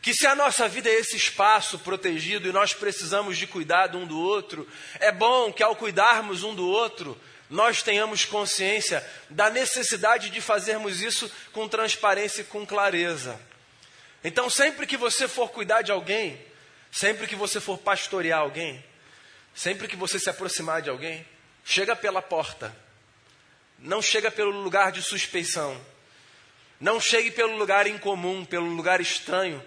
Que 0.00 0.14
se 0.14 0.26
a 0.26 0.34
nossa 0.34 0.68
vida 0.68 0.88
é 0.88 0.94
esse 0.94 1.16
espaço 1.16 1.78
protegido 1.80 2.48
e 2.48 2.52
nós 2.52 2.72
precisamos 2.72 3.36
de 3.36 3.46
cuidado 3.46 3.98
um 3.98 4.06
do 4.06 4.18
outro, 4.18 4.66
é 5.00 5.10
bom 5.10 5.52
que 5.52 5.62
ao 5.62 5.74
cuidarmos 5.74 6.44
um 6.44 6.54
do 6.54 6.66
outro, 6.66 7.20
nós 7.48 7.82
tenhamos 7.82 8.24
consciência 8.24 9.04
da 9.30 9.48
necessidade 9.50 10.30
de 10.30 10.40
fazermos 10.40 11.00
isso 11.00 11.30
com 11.52 11.68
transparência 11.68 12.40
e 12.40 12.44
com 12.44 12.66
clareza. 12.66 13.38
Então, 14.24 14.50
sempre 14.50 14.86
que 14.86 14.96
você 14.96 15.28
for 15.28 15.50
cuidar 15.50 15.82
de 15.82 15.92
alguém, 15.92 16.40
sempre 16.90 17.26
que 17.26 17.36
você 17.36 17.60
for 17.60 17.78
pastorear 17.78 18.40
alguém, 18.40 18.84
sempre 19.54 19.86
que 19.86 19.96
você 19.96 20.18
se 20.18 20.28
aproximar 20.28 20.82
de 20.82 20.90
alguém, 20.90 21.24
chega 21.64 21.94
pela 21.94 22.20
porta. 22.20 22.74
Não 23.78 24.02
chega 24.02 24.30
pelo 24.30 24.50
lugar 24.50 24.90
de 24.90 25.02
suspeição. 25.02 25.80
Não 26.80 27.00
chegue 27.00 27.30
pelo 27.30 27.56
lugar 27.56 27.86
incomum, 27.86 28.44
pelo 28.44 28.66
lugar 28.66 29.00
estranho. 29.00 29.62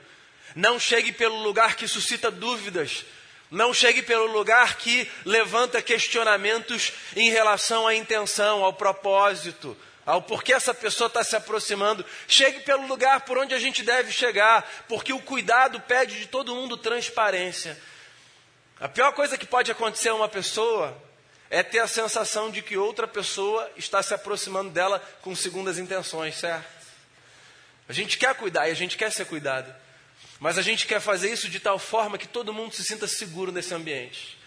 Não 0.55 0.79
chegue 0.79 1.11
pelo 1.11 1.41
lugar 1.41 1.75
que 1.75 1.87
suscita 1.87 2.29
dúvidas, 2.29 3.05
não 3.49 3.73
chegue 3.73 4.01
pelo 4.01 4.27
lugar 4.27 4.77
que 4.77 5.09
levanta 5.25 5.81
questionamentos 5.81 6.93
em 7.15 7.29
relação 7.31 7.87
à 7.87 7.95
intenção, 7.95 8.63
ao 8.63 8.73
propósito, 8.73 9.75
ao 10.05 10.21
porquê 10.21 10.53
essa 10.53 10.73
pessoa 10.73 11.07
está 11.07 11.23
se 11.23 11.35
aproximando. 11.35 12.05
Chegue 12.27 12.59
pelo 12.61 12.87
lugar 12.87 13.21
por 13.21 13.37
onde 13.37 13.53
a 13.53 13.59
gente 13.59 13.83
deve 13.83 14.11
chegar, 14.11 14.69
porque 14.87 15.13
o 15.13 15.21
cuidado 15.21 15.79
pede 15.81 16.19
de 16.19 16.27
todo 16.27 16.55
mundo 16.55 16.77
transparência. 16.77 17.77
A 18.79 18.87
pior 18.87 19.11
coisa 19.13 19.37
que 19.37 19.45
pode 19.45 19.71
acontecer 19.71 20.09
a 20.09 20.15
uma 20.15 20.29
pessoa 20.29 20.95
é 21.49 21.63
ter 21.63 21.79
a 21.79 21.87
sensação 21.87 22.51
de 22.51 22.61
que 22.61 22.77
outra 22.77 23.07
pessoa 23.07 23.69
está 23.75 24.01
se 24.03 24.13
aproximando 24.13 24.69
dela 24.69 24.99
com 25.21 25.35
segundas 25.35 25.79
intenções, 25.79 26.35
certo? 26.35 26.79
A 27.87 27.93
gente 27.93 28.19
quer 28.19 28.35
cuidar 28.35 28.67
e 28.67 28.71
a 28.71 28.75
gente 28.75 28.95
quer 28.95 29.11
ser 29.11 29.25
cuidado. 29.25 29.73
Mas 30.39 30.57
a 30.57 30.61
gente 30.61 30.87
quer 30.87 31.01
fazer 31.01 31.31
isso 31.31 31.49
de 31.49 31.59
tal 31.59 31.77
forma 31.77 32.17
que 32.17 32.27
todo 32.27 32.53
mundo 32.53 32.73
se 32.73 32.83
sinta 32.83 33.07
seguro 33.07 33.51
nesse 33.51 33.73
ambiente. 33.73 34.37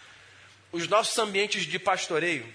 Os 0.73 0.89
nossos 0.89 1.17
ambientes 1.19 1.65
de 1.65 1.79
pastoreio, 1.79 2.51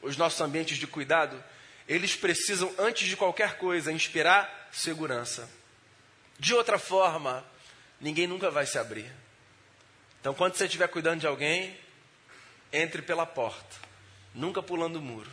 os 0.00 0.16
nossos 0.16 0.40
ambientes 0.40 0.78
de 0.78 0.86
cuidado, 0.86 1.42
eles 1.86 2.16
precisam, 2.16 2.74
antes 2.78 3.06
de 3.06 3.16
qualquer 3.16 3.58
coisa, 3.58 3.92
inspirar 3.92 4.68
segurança. 4.72 5.50
De 6.38 6.54
outra 6.54 6.78
forma, 6.78 7.44
ninguém 8.00 8.26
nunca 8.26 8.50
vai 8.50 8.64
se 8.64 8.78
abrir. 8.78 9.10
Então, 10.20 10.32
quando 10.32 10.54
você 10.54 10.64
estiver 10.64 10.88
cuidando 10.88 11.20
de 11.20 11.26
alguém, 11.26 11.76
entre 12.72 13.02
pela 13.02 13.26
porta, 13.26 13.76
nunca 14.34 14.62
pulando 14.62 14.96
o 14.96 15.02
muro. 15.02 15.30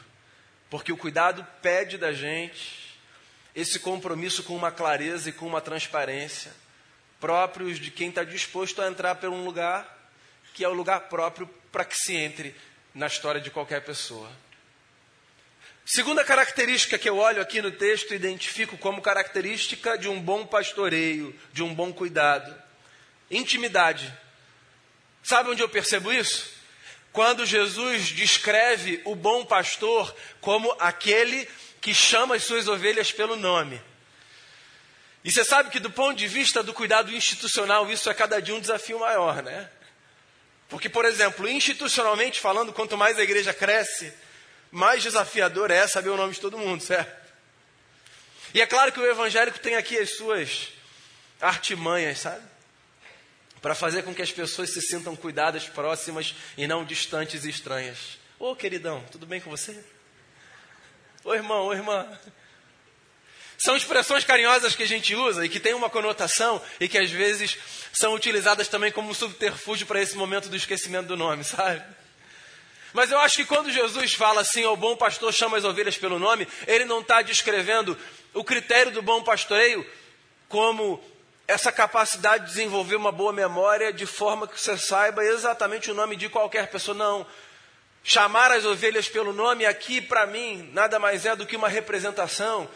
Porque 0.69 0.91
o 0.91 0.97
cuidado 0.97 1.45
pede 1.61 1.97
da 1.97 2.11
gente 2.11 2.97
esse 3.53 3.79
compromisso 3.79 4.43
com 4.43 4.55
uma 4.55 4.71
clareza 4.71 5.29
e 5.29 5.33
com 5.33 5.47
uma 5.47 5.61
transparência 5.61 6.51
próprios 7.25 7.79
de 7.79 7.89
quem 7.89 8.09
está 8.09 8.23
disposto 8.23 8.83
a 8.83 8.87
entrar 8.87 9.15
por 9.15 9.29
um 9.29 9.43
lugar 9.43 10.11
que 10.53 10.63
é 10.63 10.69
o 10.69 10.73
lugar 10.75 11.09
próprio 11.09 11.47
para 11.71 11.83
que 11.83 11.97
se 11.97 12.15
entre 12.15 12.55
na 12.93 13.07
história 13.07 13.41
de 13.41 13.49
qualquer 13.49 13.83
pessoa. 13.83 14.31
Segunda 15.83 16.23
característica 16.23 16.99
que 16.99 17.09
eu 17.09 17.17
olho 17.17 17.41
aqui 17.41 17.63
no 17.63 17.71
texto 17.71 18.11
e 18.11 18.15
identifico 18.15 18.77
como 18.77 19.01
característica 19.01 19.97
de 19.97 20.07
um 20.07 20.21
bom 20.21 20.45
pastoreio, 20.45 21.35
de 21.51 21.63
um 21.63 21.73
bom 21.73 21.91
cuidado: 21.91 22.55
intimidade. 23.31 24.13
Sabe 25.23 25.49
onde 25.49 25.63
eu 25.63 25.69
percebo 25.69 26.13
isso? 26.13 26.53
Quando 27.11 27.43
Jesus 27.43 28.09
descreve 28.09 29.01
o 29.03 29.15
bom 29.15 29.43
pastor 29.43 30.15
como 30.41 30.71
aquele 30.79 31.49
que 31.81 31.91
chama 31.91 32.35
as 32.35 32.43
suas 32.43 32.67
ovelhas 32.67 33.11
pelo 33.11 33.35
nome. 33.35 33.81
E 35.25 35.31
você 35.31 35.43
sabe 35.43 35.71
que, 35.71 35.79
do 35.79 35.89
ponto 35.89 36.15
de 36.15 36.27
vista 36.27 36.61
do 36.61 36.71
cuidado 36.71 37.11
institucional, 37.11 37.91
isso 37.91 38.07
é 38.11 38.13
cada 38.13 38.39
dia 38.39 38.53
um 38.53 38.59
desafio 38.59 38.99
maior, 38.99 39.41
né? 39.41 39.67
Porque, 40.69 40.87
por 40.87 41.03
exemplo, 41.03 41.49
institucionalmente 41.49 42.39
falando, 42.39 42.71
quanto 42.71 42.95
mais 42.95 43.17
a 43.17 43.23
igreja 43.23 43.51
cresce, 43.51 44.13
mais 44.69 45.01
desafiador 45.01 45.71
é 45.71 45.87
saber 45.87 46.09
o 46.09 46.15
nome 46.15 46.33
de 46.33 46.39
todo 46.39 46.59
mundo, 46.59 46.83
certo? 46.83 47.11
E 48.53 48.61
é 48.61 48.67
claro 48.67 48.91
que 48.91 48.99
o 48.99 49.09
evangélico 49.09 49.57
tem 49.57 49.75
aqui 49.75 49.97
as 49.97 50.15
suas 50.15 50.67
artimanhas, 51.41 52.19
sabe? 52.19 52.45
Para 53.63 53.73
fazer 53.73 54.03
com 54.03 54.13
que 54.13 54.21
as 54.21 54.31
pessoas 54.31 54.71
se 54.73 54.81
sintam 54.81 55.15
cuidadas, 55.15 55.67
próximas 55.67 56.35
e 56.55 56.67
não 56.67 56.85
distantes 56.85 57.45
e 57.45 57.49
estranhas. 57.49 58.19
Ô 58.37 58.55
queridão, 58.55 59.03
tudo 59.11 59.25
bem 59.25 59.41
com 59.41 59.49
você? 59.49 59.83
Ô 61.23 61.33
irmão, 61.33 61.65
ô 61.65 61.73
irmã, 61.73 62.07
são 63.57 63.75
expressões 63.75 64.23
carinhosas 64.23 64.75
que 64.75 64.83
a 64.83 64.87
gente 64.87 65.15
usa 65.15 65.45
e 65.45 65.49
que 65.49 65.59
têm 65.59 65.73
uma 65.73 65.89
conotação 65.89 66.61
e 66.79 66.87
que 66.87 66.97
às 66.97 67.09
vezes 67.09 67.57
são 67.93 68.13
utilizadas 68.13 68.67
também 68.67 68.91
como 68.91 69.15
subterfúgio 69.15 69.87
para 69.87 70.01
esse 70.01 70.15
momento 70.15 70.49
do 70.49 70.55
esquecimento 70.55 71.07
do 71.07 71.17
nome, 71.17 71.43
sabe? 71.43 71.83
Mas 72.93 73.11
eu 73.11 73.19
acho 73.19 73.35
que 73.37 73.45
quando 73.45 73.71
Jesus 73.71 74.13
fala 74.13 74.41
assim, 74.41 74.65
o 74.65 74.75
bom 74.75 74.95
pastor 74.95 75.33
chama 75.33 75.57
as 75.57 75.65
ovelhas 75.65 75.97
pelo 75.97 76.17
nome, 76.17 76.47
ele 76.65 76.85
não 76.85 77.01
está 77.01 77.21
descrevendo 77.21 77.97
o 78.33 78.43
critério 78.43 78.91
do 78.91 79.01
bom 79.01 79.21
pastoreio 79.21 79.85
como 80.47 81.03
essa 81.47 81.71
capacidade 81.71 82.45
de 82.45 82.51
desenvolver 82.51 82.95
uma 82.95 83.11
boa 83.11 83.33
memória 83.33 83.91
de 83.91 84.05
forma 84.05 84.47
que 84.47 84.59
você 84.59 84.77
saiba 84.77 85.23
exatamente 85.23 85.91
o 85.91 85.93
nome 85.93 86.15
de 86.15 86.29
qualquer 86.29 86.67
pessoa. 86.67 86.95
Não. 86.95 87.27
Chamar 88.03 88.51
as 88.51 88.65
ovelhas 88.65 89.09
pelo 89.09 89.33
nome 89.33 89.65
aqui, 89.65 89.99
para 89.99 90.25
mim, 90.25 90.69
nada 90.73 90.97
mais 90.97 91.25
é 91.25 91.35
do 91.35 91.45
que 91.45 91.55
uma 91.55 91.67
representação 91.67 92.69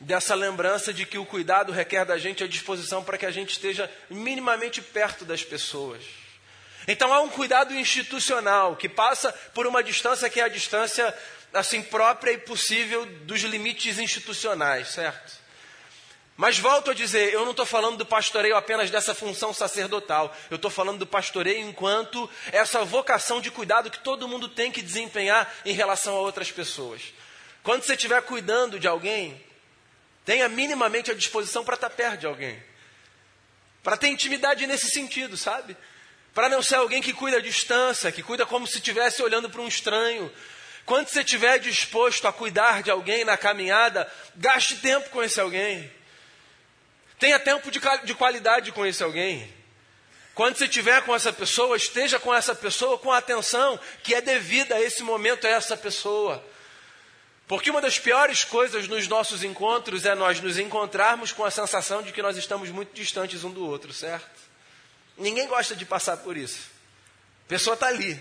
dessa 0.00 0.34
lembrança 0.34 0.92
de 0.92 1.04
que 1.04 1.18
o 1.18 1.26
cuidado 1.26 1.72
requer 1.72 2.04
da 2.04 2.18
gente 2.18 2.44
a 2.44 2.48
disposição 2.48 3.02
para 3.02 3.18
que 3.18 3.26
a 3.26 3.30
gente 3.30 3.50
esteja 3.52 3.90
minimamente 4.08 4.80
perto 4.80 5.24
das 5.24 5.42
pessoas. 5.42 6.02
Então 6.86 7.12
há 7.12 7.20
um 7.20 7.28
cuidado 7.28 7.74
institucional 7.74 8.76
que 8.76 8.88
passa 8.88 9.32
por 9.52 9.66
uma 9.66 9.82
distância 9.82 10.30
que 10.30 10.40
é 10.40 10.44
a 10.44 10.48
distância 10.48 11.14
assim 11.52 11.82
própria 11.82 12.32
e 12.32 12.38
possível 12.38 13.04
dos 13.24 13.40
limites 13.42 13.98
institucionais, 13.98 14.88
certo? 14.88 15.38
Mas 16.36 16.56
volto 16.56 16.92
a 16.92 16.94
dizer, 16.94 17.34
eu 17.34 17.42
não 17.42 17.50
estou 17.50 17.66
falando 17.66 17.96
do 17.96 18.06
pastoreio 18.06 18.56
apenas 18.56 18.92
dessa 18.92 19.12
função 19.12 19.52
sacerdotal. 19.52 20.32
Eu 20.48 20.54
estou 20.54 20.70
falando 20.70 21.00
do 21.00 21.06
pastoreio 21.06 21.68
enquanto 21.68 22.30
essa 22.52 22.84
vocação 22.84 23.40
de 23.40 23.50
cuidado 23.50 23.90
que 23.90 23.98
todo 23.98 24.28
mundo 24.28 24.48
tem 24.48 24.70
que 24.70 24.80
desempenhar 24.80 25.52
em 25.64 25.72
relação 25.72 26.14
a 26.14 26.20
outras 26.20 26.52
pessoas. 26.52 27.02
Quando 27.64 27.82
você 27.82 27.94
estiver 27.94 28.22
cuidando 28.22 28.78
de 28.78 28.86
alguém, 28.86 29.42
tenha 30.28 30.46
minimamente 30.46 31.10
a 31.10 31.14
disposição 31.14 31.64
para 31.64 31.74
estar 31.74 31.88
perto 31.88 32.20
de 32.20 32.26
alguém. 32.26 32.62
Para 33.82 33.96
ter 33.96 34.08
intimidade 34.08 34.66
nesse 34.66 34.90
sentido, 34.90 35.38
sabe? 35.38 35.74
Para 36.34 36.50
não 36.50 36.62
ser 36.62 36.74
alguém 36.74 37.00
que 37.00 37.14
cuida 37.14 37.38
à 37.38 37.40
distância, 37.40 38.12
que 38.12 38.22
cuida 38.22 38.44
como 38.44 38.66
se 38.66 38.76
estivesse 38.76 39.22
olhando 39.22 39.48
para 39.48 39.62
um 39.62 39.66
estranho. 39.66 40.30
Quando 40.84 41.08
você 41.08 41.20
estiver 41.20 41.58
disposto 41.58 42.28
a 42.28 42.32
cuidar 42.32 42.82
de 42.82 42.90
alguém 42.90 43.24
na 43.24 43.38
caminhada, 43.38 44.06
gaste 44.36 44.76
tempo 44.76 45.08
com 45.08 45.22
esse 45.22 45.40
alguém. 45.40 45.90
Tenha 47.18 47.38
tempo 47.38 47.70
de, 47.70 47.80
de 48.04 48.14
qualidade 48.14 48.70
com 48.70 48.84
esse 48.84 49.02
alguém. 49.02 49.50
Quando 50.34 50.58
você 50.58 50.66
estiver 50.66 51.02
com 51.06 51.16
essa 51.16 51.32
pessoa, 51.32 51.74
esteja 51.74 52.20
com 52.20 52.34
essa 52.34 52.54
pessoa 52.54 52.98
com 52.98 53.10
a 53.10 53.16
atenção 53.16 53.80
que 54.02 54.14
é 54.14 54.20
devida 54.20 54.74
a 54.74 54.80
esse 54.82 55.02
momento 55.02 55.46
a 55.46 55.50
essa 55.50 55.74
pessoa. 55.74 56.44
Porque 57.48 57.70
uma 57.70 57.80
das 57.80 57.98
piores 57.98 58.44
coisas 58.44 58.86
nos 58.86 59.08
nossos 59.08 59.42
encontros 59.42 60.04
é 60.04 60.14
nós 60.14 60.38
nos 60.38 60.58
encontrarmos 60.58 61.32
com 61.32 61.46
a 61.46 61.50
sensação 61.50 62.02
de 62.02 62.12
que 62.12 62.20
nós 62.20 62.36
estamos 62.36 62.68
muito 62.68 62.94
distantes 62.94 63.42
um 63.42 63.50
do 63.50 63.64
outro, 63.64 63.90
certo? 63.90 64.28
Ninguém 65.16 65.48
gosta 65.48 65.74
de 65.74 65.86
passar 65.86 66.18
por 66.18 66.36
isso. 66.36 66.68
A 67.46 67.48
pessoa 67.48 67.72
está 67.72 67.86
ali. 67.86 68.20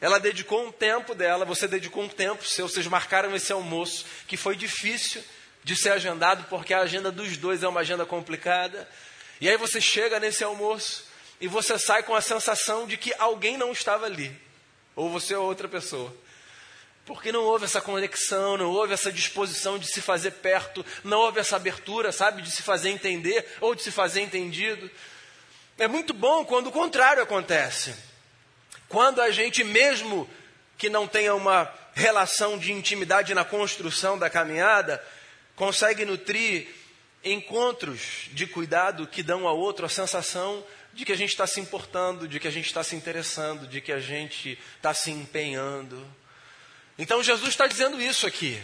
Ela 0.00 0.20
dedicou 0.20 0.64
um 0.64 0.70
tempo 0.70 1.16
dela, 1.16 1.44
você 1.44 1.66
dedicou 1.66 2.04
um 2.04 2.08
tempo 2.08 2.46
seu, 2.46 2.68
vocês 2.68 2.86
marcaram 2.86 3.34
esse 3.34 3.52
almoço, 3.52 4.06
que 4.28 4.36
foi 4.36 4.54
difícil, 4.54 5.20
de 5.64 5.74
ser 5.74 5.90
agendado, 5.90 6.44
porque 6.44 6.72
a 6.72 6.82
agenda 6.82 7.10
dos 7.10 7.36
dois 7.36 7.64
é 7.64 7.68
uma 7.68 7.80
agenda 7.80 8.06
complicada. 8.06 8.88
E 9.40 9.48
aí 9.48 9.56
você 9.56 9.80
chega 9.80 10.20
nesse 10.20 10.44
almoço 10.44 11.04
e 11.40 11.48
você 11.48 11.76
sai 11.76 12.04
com 12.04 12.14
a 12.14 12.20
sensação 12.20 12.86
de 12.86 12.96
que 12.96 13.12
alguém 13.18 13.56
não 13.56 13.72
estava 13.72 14.06
ali, 14.06 14.32
ou 14.94 15.10
você 15.10 15.34
ou 15.34 15.44
outra 15.44 15.66
pessoa. 15.66 16.14
Porque 17.08 17.32
não 17.32 17.42
houve 17.42 17.64
essa 17.64 17.80
conexão, 17.80 18.58
não 18.58 18.70
houve 18.70 18.92
essa 18.92 19.10
disposição 19.10 19.78
de 19.78 19.86
se 19.86 20.02
fazer 20.02 20.30
perto, 20.30 20.84
não 21.02 21.20
houve 21.20 21.40
essa 21.40 21.56
abertura, 21.56 22.12
sabe, 22.12 22.42
de 22.42 22.50
se 22.50 22.62
fazer 22.62 22.90
entender 22.90 23.46
ou 23.62 23.74
de 23.74 23.82
se 23.82 23.90
fazer 23.90 24.20
entendido. 24.20 24.90
É 25.78 25.88
muito 25.88 26.12
bom 26.12 26.44
quando 26.44 26.66
o 26.66 26.70
contrário 26.70 27.22
acontece. 27.22 27.94
Quando 28.90 29.22
a 29.22 29.30
gente, 29.30 29.64
mesmo 29.64 30.28
que 30.76 30.90
não 30.90 31.08
tenha 31.08 31.34
uma 31.34 31.72
relação 31.94 32.58
de 32.58 32.72
intimidade 32.72 33.32
na 33.32 33.42
construção 33.42 34.18
da 34.18 34.28
caminhada, 34.28 35.02
consegue 35.56 36.04
nutrir 36.04 36.68
encontros 37.24 38.28
de 38.32 38.46
cuidado 38.46 39.06
que 39.06 39.22
dão 39.22 39.48
ao 39.48 39.58
outro 39.58 39.86
a 39.86 39.88
sensação 39.88 40.62
de 40.92 41.06
que 41.06 41.12
a 41.12 41.16
gente 41.16 41.30
está 41.30 41.46
se 41.46 41.58
importando, 41.58 42.28
de 42.28 42.38
que 42.38 42.48
a 42.48 42.52
gente 42.52 42.66
está 42.66 42.84
se 42.84 42.94
interessando, 42.94 43.66
de 43.66 43.80
que 43.80 43.92
a 43.92 43.98
gente 43.98 44.58
está 44.76 44.92
se 44.92 45.10
empenhando. 45.10 46.06
Então 46.98 47.22
Jesus 47.22 47.50
está 47.50 47.66
dizendo 47.66 48.00
isso 48.00 48.26
aqui, 48.26 48.60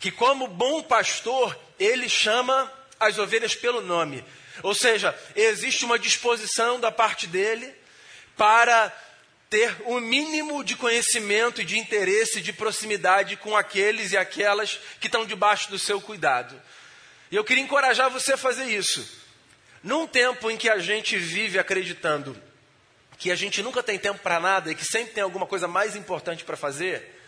que 0.00 0.10
como 0.10 0.48
bom 0.48 0.82
pastor, 0.82 1.56
ele 1.78 2.08
chama 2.08 2.72
as 2.98 3.18
ovelhas 3.18 3.54
pelo 3.54 3.80
nome. 3.80 4.24
Ou 4.62 4.74
seja, 4.74 5.16
existe 5.36 5.84
uma 5.84 5.98
disposição 5.98 6.80
da 6.80 6.90
parte 6.90 7.26
dele 7.26 7.72
para 8.36 8.90
ter 9.50 9.76
o 9.84 9.96
um 9.96 10.00
mínimo 10.00 10.64
de 10.64 10.76
conhecimento 10.76 11.60
e 11.60 11.64
de 11.64 11.78
interesse, 11.78 12.40
de 12.40 12.54
proximidade 12.54 13.36
com 13.36 13.54
aqueles 13.54 14.12
e 14.12 14.16
aquelas 14.16 14.80
que 14.98 15.08
estão 15.08 15.26
debaixo 15.26 15.70
do 15.70 15.78
seu 15.78 16.00
cuidado. 16.00 16.58
E 17.30 17.36
eu 17.36 17.44
queria 17.44 17.62
encorajar 17.62 18.08
você 18.08 18.32
a 18.32 18.38
fazer 18.38 18.64
isso. 18.64 19.06
Num 19.82 20.06
tempo 20.06 20.50
em 20.50 20.56
que 20.56 20.70
a 20.70 20.78
gente 20.78 21.18
vive 21.18 21.58
acreditando 21.58 22.40
que 23.18 23.30
a 23.30 23.36
gente 23.36 23.62
nunca 23.62 23.82
tem 23.82 23.98
tempo 23.98 24.20
para 24.20 24.40
nada 24.40 24.72
e 24.72 24.74
que 24.74 24.84
sempre 24.84 25.12
tem 25.12 25.22
alguma 25.22 25.46
coisa 25.46 25.68
mais 25.68 25.94
importante 25.94 26.44
para 26.44 26.56
fazer, 26.56 27.21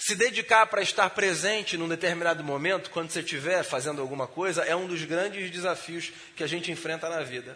se 0.00 0.14
dedicar 0.14 0.66
para 0.66 0.80
estar 0.80 1.10
presente 1.10 1.76
num 1.76 1.86
determinado 1.86 2.42
momento, 2.42 2.88
quando 2.88 3.10
você 3.10 3.20
estiver 3.20 3.62
fazendo 3.62 4.00
alguma 4.00 4.26
coisa, 4.26 4.64
é 4.64 4.74
um 4.74 4.86
dos 4.86 5.04
grandes 5.04 5.50
desafios 5.50 6.10
que 6.34 6.42
a 6.42 6.46
gente 6.46 6.72
enfrenta 6.72 7.06
na 7.10 7.22
vida. 7.22 7.54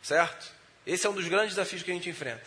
Certo? 0.00 0.52
Esse 0.86 1.04
é 1.04 1.10
um 1.10 1.14
dos 1.14 1.26
grandes 1.26 1.56
desafios 1.56 1.82
que 1.82 1.90
a 1.90 1.94
gente 1.94 2.08
enfrenta 2.08 2.44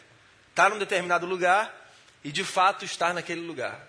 estar 0.49 0.69
num 0.69 0.79
determinado 0.79 1.25
lugar 1.25 1.91
e 2.23 2.31
de 2.31 2.43
fato 2.45 2.85
estar 2.85 3.13
naquele 3.13 3.41
lugar. 3.41 3.85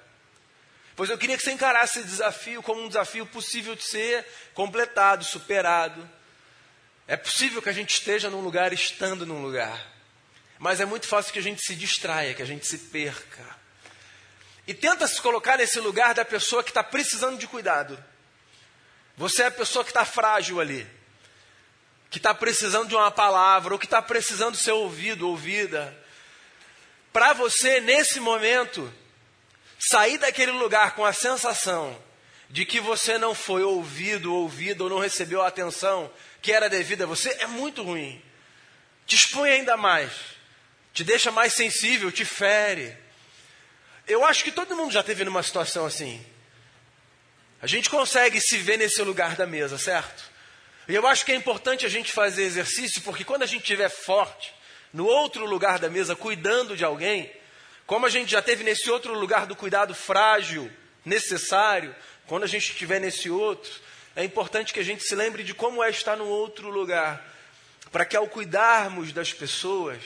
Pois 0.97 1.09
eu 1.09 1.17
queria 1.17 1.37
que 1.37 1.43
você 1.43 1.53
encarasse 1.53 2.01
esse 2.01 2.09
desafio 2.09 2.61
como 2.61 2.83
um 2.83 2.89
desafio 2.89 3.25
possível 3.25 3.77
de 3.77 3.85
ser 3.85 4.27
completado, 4.55 5.23
superado. 5.25 6.09
É 7.07 7.17
possível 7.17 7.63
que 7.63 7.69
a 7.69 7.73
gente 7.73 7.91
esteja 7.91 8.29
num 8.29 8.41
lugar 8.41 8.73
estando 8.73 9.25
num 9.25 9.41
lugar. 9.41 9.81
Mas 10.59 10.81
é 10.81 10.85
muito 10.85 11.07
fácil 11.07 11.33
que 11.33 11.39
a 11.39 11.43
gente 11.43 11.63
se 11.63 11.77
distraia, 11.77 12.35
que 12.35 12.43
a 12.43 12.47
gente 12.47 12.67
se 12.67 12.79
perca. 12.79 13.64
E 14.67 14.75
tenta 14.75 15.07
se 15.07 15.21
colocar 15.21 15.59
nesse 15.59 15.79
lugar 15.81 16.15
da 16.15 16.25
pessoa 16.25 16.63
que 16.63 16.71
está 16.71 16.83
precisando 16.83 17.39
de 17.39 17.47
cuidado. 17.47 18.03
Você 19.17 19.43
é 19.43 19.47
a 19.47 19.51
pessoa 19.51 19.85
que 19.85 19.91
está 19.91 20.05
frágil 20.05 20.61
ali. 20.61 20.87
Que 22.11 22.19
está 22.19 22.35
precisando 22.35 22.89
de 22.89 22.95
uma 22.95 23.11
palavra, 23.11 23.75
ou 23.75 23.79
que 23.79 23.87
está 23.87 24.01
precisando 24.01 24.57
ser 24.57 24.73
ouvido, 24.73 25.29
ouvida 25.29 26.05
para 27.15 27.33
você, 27.33 27.81
nesse 27.81 28.19
momento, 28.19 28.93
sair 29.79 30.19
daquele 30.19 30.51
lugar 30.51 30.97
com 30.97 31.05
a 31.05 31.13
sensação 31.13 31.97
de 32.51 32.67
que 32.67 32.81
você 32.81 33.17
não 33.19 33.37
foi 33.37 33.63
ouvido, 33.63 34.35
ouvido 34.35 34.83
ou 34.83 34.91
não 34.91 34.99
recebeu 34.99 35.41
a 35.41 35.47
atenção 35.47 36.11
que 36.43 36.51
era 36.51 36.69
devida 36.69 37.05
a 37.05 37.07
você, 37.07 37.29
é 37.39 37.47
muito 37.47 37.85
ruim. 37.85 38.21
Te 39.07 39.15
expõe 39.15 39.49
ainda 39.49 39.77
mais, 39.77 40.11
te 40.93 41.05
deixa 41.05 41.31
mais 41.31 41.55
sensível, 41.55 42.11
te 42.11 42.25
fere. 42.25 42.99
Eu 44.07 44.25
acho 44.25 44.45
que 44.45 44.53
todo 44.53 44.77
mundo 44.77 44.93
já 44.93 45.03
teve 45.03 45.25
numa 45.25 45.43
situação 45.43 45.87
assim. 45.87 46.25
A 47.63 47.67
gente 47.67 47.89
consegue 47.89 48.41
se 48.41 48.59
ver 48.59 48.77
nesse 48.77 49.01
lugar 49.03 49.37
da 49.37 49.47
mesa, 49.47 49.79
certo? 49.79 50.23
E 50.87 50.95
eu 50.95 51.07
acho 51.07 51.25
que 51.25 51.33
é 51.33 51.35
importante 51.35 51.87
a 51.87 51.89
gente 51.89 52.13
fazer 52.13 52.45
exercício, 52.45 53.01
porque 53.01 53.25
quando 53.25 53.43
a 53.43 53.47
gente 53.47 53.63
estiver 53.63 53.89
forte, 53.89 54.55
no 54.93 55.07
outro 55.07 55.47
lugar 55.47 55.79
da 55.79 55.89
mesa 55.89 56.15
cuidando 56.15 56.77
de 56.77 56.85
alguém, 56.85 57.33
como 57.87 58.05
a 58.05 58.11
gente 58.11 58.31
já 58.31 58.43
teve 58.43 58.63
nesse 58.63 58.91
outro 58.91 59.19
lugar 59.19 59.47
do 59.47 59.57
cuidado 59.57 59.95
frágil, 59.95 60.71
necessário, 61.05 61.95
quando 62.27 62.45
a 62.45 62.47
gente 62.47 62.71
estiver 62.71 63.01
nesse 63.01 63.31
outro, 63.31 63.73
é 64.15 64.23
importante 64.23 64.73
que 64.73 64.81
a 64.81 64.85
gente 64.85 65.03
se 65.03 65.15
lembre 65.15 65.43
de 65.43 65.55
como 65.55 65.83
é 65.83 65.89
estar 65.89 66.17
no 66.17 66.27
outro 66.27 66.69
lugar, 66.69 67.25
para 67.91 68.05
que 68.05 68.17
ao 68.17 68.29
cuidarmos 68.29 69.13
das 69.13 69.33
pessoas, 69.33 70.03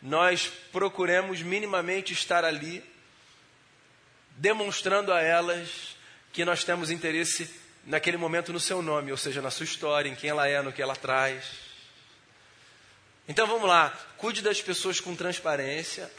nós 0.00 0.50
procuremos 0.70 1.42
minimamente 1.42 2.12
estar 2.12 2.44
ali, 2.44 2.82
demonstrando 4.36 5.12
a 5.12 5.20
elas 5.20 5.96
que 6.32 6.44
nós 6.44 6.62
temos 6.64 6.90
interesse 6.90 7.50
naquele 7.84 8.16
momento 8.16 8.52
no 8.52 8.60
seu 8.60 8.82
nome, 8.82 9.10
ou 9.10 9.16
seja, 9.16 9.40
na 9.40 9.50
sua 9.50 9.64
história, 9.64 10.08
em 10.08 10.14
quem 10.14 10.30
ela 10.30 10.46
é, 10.46 10.60
no 10.60 10.72
que 10.72 10.82
ela 10.82 10.94
traz. 10.94 11.44
Então 13.28 13.46
vamos 13.46 13.68
lá, 13.68 13.90
cuide 14.16 14.42
das 14.42 14.60
pessoas 14.60 15.00
com 15.00 15.16
transparência, 15.16 16.10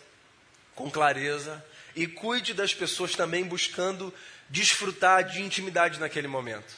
com 0.76 0.90
clareza, 0.90 1.64
e 1.96 2.06
cuide 2.06 2.54
das 2.54 2.74
pessoas 2.74 3.16
também 3.16 3.44
buscando 3.44 4.14
desfrutar 4.50 5.24
de 5.24 5.42
intimidade 5.42 6.00
naquele 6.00 6.28
momento. 6.28 6.74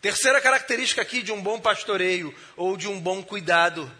Terceira 0.00 0.40
característica 0.40 1.02
aqui 1.02 1.22
de 1.22 1.32
um 1.32 1.42
bom 1.42 1.60
pastoreio 1.60 2.34
ou 2.56 2.76
de 2.76 2.88
um 2.88 3.00
bom 3.00 3.22
cuidado. 3.22 3.90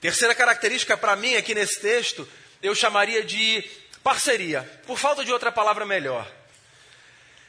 Terceira 0.00 0.34
característica 0.34 0.96
para 0.96 1.16
mim 1.16 1.34
aqui 1.34 1.54
nesse 1.54 1.80
texto, 1.80 2.28
eu 2.62 2.74
chamaria 2.74 3.22
de 3.22 3.62
parceria, 4.04 4.62
por 4.86 4.98
falta 4.98 5.24
de 5.24 5.32
outra 5.32 5.50
palavra 5.50 5.86
melhor. 5.86 6.30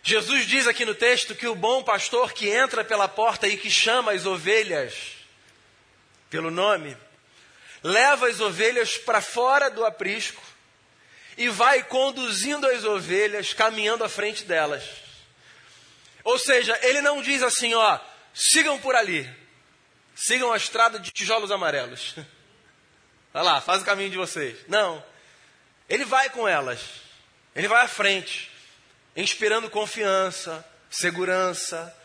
Jesus 0.02 0.48
diz 0.48 0.66
aqui 0.68 0.86
no 0.86 0.96
texto 0.96 1.36
que 1.36 1.48
o 1.48 1.54
bom 1.54 1.84
pastor 1.84 2.32
que 2.32 2.48
entra 2.48 2.84
pela 2.84 3.08
porta 3.08 3.48
e 3.48 3.58
que 3.58 3.70
chama 3.70 4.14
as 4.14 4.26
ovelhas 4.26 4.94
pelo 6.30 6.50
nome, 6.50 6.96
leva 7.84 8.28
as 8.28 8.40
ovelhas 8.40 8.98
para 8.98 9.22
fora 9.22 9.70
do 9.70 9.86
aprisco 9.86 10.42
e 11.38 11.50
vai 11.50 11.84
conduzindo 11.84 12.66
as 12.68 12.84
ovelhas, 12.84 13.54
caminhando 13.54 14.04
à 14.04 14.10
frente 14.10 14.46
delas. 14.46 14.84
Ou 16.24 16.40
seja, 16.40 16.78
ele 16.82 17.02
não 17.02 17.22
diz 17.22 17.44
assim, 17.44 17.74
ó, 17.74 18.00
sigam 18.34 18.80
por 18.80 18.96
ali, 18.96 19.30
sigam 20.16 20.54
a 20.54 20.58
estrada 20.58 21.00
de 21.00 21.12
tijolos 21.12 21.52
amarelos. 21.52 22.16
Vai 23.34 23.44
lá, 23.44 23.60
faz 23.60 23.82
o 23.82 23.86
caminho 23.86 24.10
de 24.10 24.16
vocês. 24.16 24.58
Não. 24.70 25.04
Ele 25.90 26.06
vai 26.06 26.30
com 26.30 26.48
elas. 26.48 26.80
Ele 27.56 27.68
vai 27.68 27.84
à 27.84 27.88
frente, 27.88 28.52
inspirando 29.16 29.70
confiança, 29.70 30.66
segurança, 30.90 31.96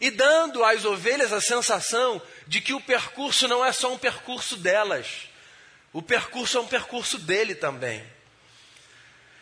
e 0.00 0.10
dando 0.10 0.64
às 0.64 0.84
ovelhas 0.84 1.32
a 1.32 1.40
sensação 1.40 2.20
de 2.46 2.60
que 2.60 2.72
o 2.72 2.80
percurso 2.80 3.46
não 3.46 3.64
é 3.64 3.72
só 3.72 3.92
um 3.92 3.98
percurso 3.98 4.56
delas, 4.56 5.28
o 5.92 6.00
percurso 6.00 6.58
é 6.58 6.60
um 6.60 6.66
percurso 6.66 7.18
dele 7.18 7.54
também. 7.54 8.04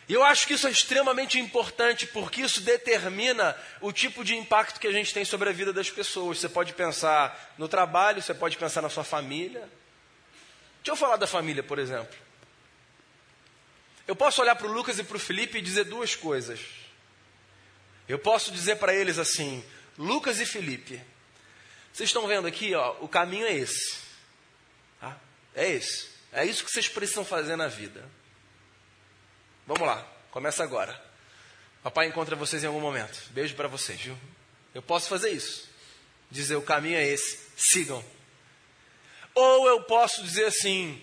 E 0.08 0.14
eu 0.14 0.24
acho 0.24 0.46
que 0.46 0.54
isso 0.54 0.66
é 0.66 0.70
extremamente 0.70 1.38
importante, 1.38 2.06
porque 2.06 2.40
isso 2.40 2.62
determina 2.62 3.54
o 3.80 3.92
tipo 3.92 4.24
de 4.24 4.34
impacto 4.34 4.80
que 4.80 4.87
a 4.87 4.92
gente 4.92 5.12
tem 5.12 5.24
sobre 5.24 5.50
a 5.50 5.52
vida 5.52 5.70
das 5.70 5.90
pessoas. 5.90 6.38
Você 6.38 6.48
pode 6.48 6.72
pensar 6.72 7.52
no 7.58 7.68
trabalho, 7.68 8.22
você 8.22 8.32
pode 8.32 8.56
pensar 8.56 8.80
na 8.80 8.88
sua 8.88 9.04
família. 9.04 9.68
Deixa 10.78 10.92
eu 10.92 10.96
falar 10.96 11.16
da 11.16 11.26
família, 11.26 11.62
por 11.62 11.78
exemplo. 11.78 12.16
Eu 14.08 14.16
posso 14.16 14.40
olhar 14.40 14.56
para 14.56 14.66
o 14.66 14.72
Lucas 14.72 14.98
e 14.98 15.04
para 15.04 15.18
o 15.18 15.20
Felipe 15.20 15.58
e 15.58 15.62
dizer 15.62 15.84
duas 15.84 16.16
coisas. 16.16 16.60
Eu 18.08 18.18
posso 18.18 18.50
dizer 18.50 18.76
para 18.76 18.94
eles 18.94 19.18
assim: 19.18 19.62
Lucas 19.98 20.40
e 20.40 20.46
Felipe, 20.46 20.98
vocês 21.92 22.08
estão 22.08 22.26
vendo 22.26 22.48
aqui, 22.48 22.74
ó, 22.74 22.96
o 23.00 23.08
caminho 23.08 23.46
é 23.46 23.52
esse. 23.52 23.98
Tá? 24.98 25.20
É 25.54 25.70
esse. 25.70 26.08
É 26.32 26.42
isso 26.42 26.64
que 26.64 26.70
vocês 26.70 26.88
precisam 26.88 27.22
fazer 27.22 27.54
na 27.54 27.68
vida. 27.68 28.08
Vamos 29.66 29.86
lá, 29.86 30.02
começa 30.30 30.64
agora. 30.64 30.98
Papai 31.82 32.06
encontra 32.06 32.34
vocês 32.34 32.64
em 32.64 32.66
algum 32.66 32.80
momento. 32.80 33.28
Beijo 33.30 33.54
para 33.54 33.68
vocês, 33.68 34.00
viu? 34.00 34.18
Eu 34.74 34.80
posso 34.80 35.06
fazer 35.10 35.30
isso. 35.30 35.68
Dizer 36.30 36.56
o 36.56 36.62
caminho 36.62 36.96
é 36.96 37.06
esse, 37.06 37.50
sigam. 37.58 38.02
Ou 39.34 39.68
eu 39.68 39.82
posso 39.82 40.22
dizer 40.22 40.46
assim, 40.46 41.02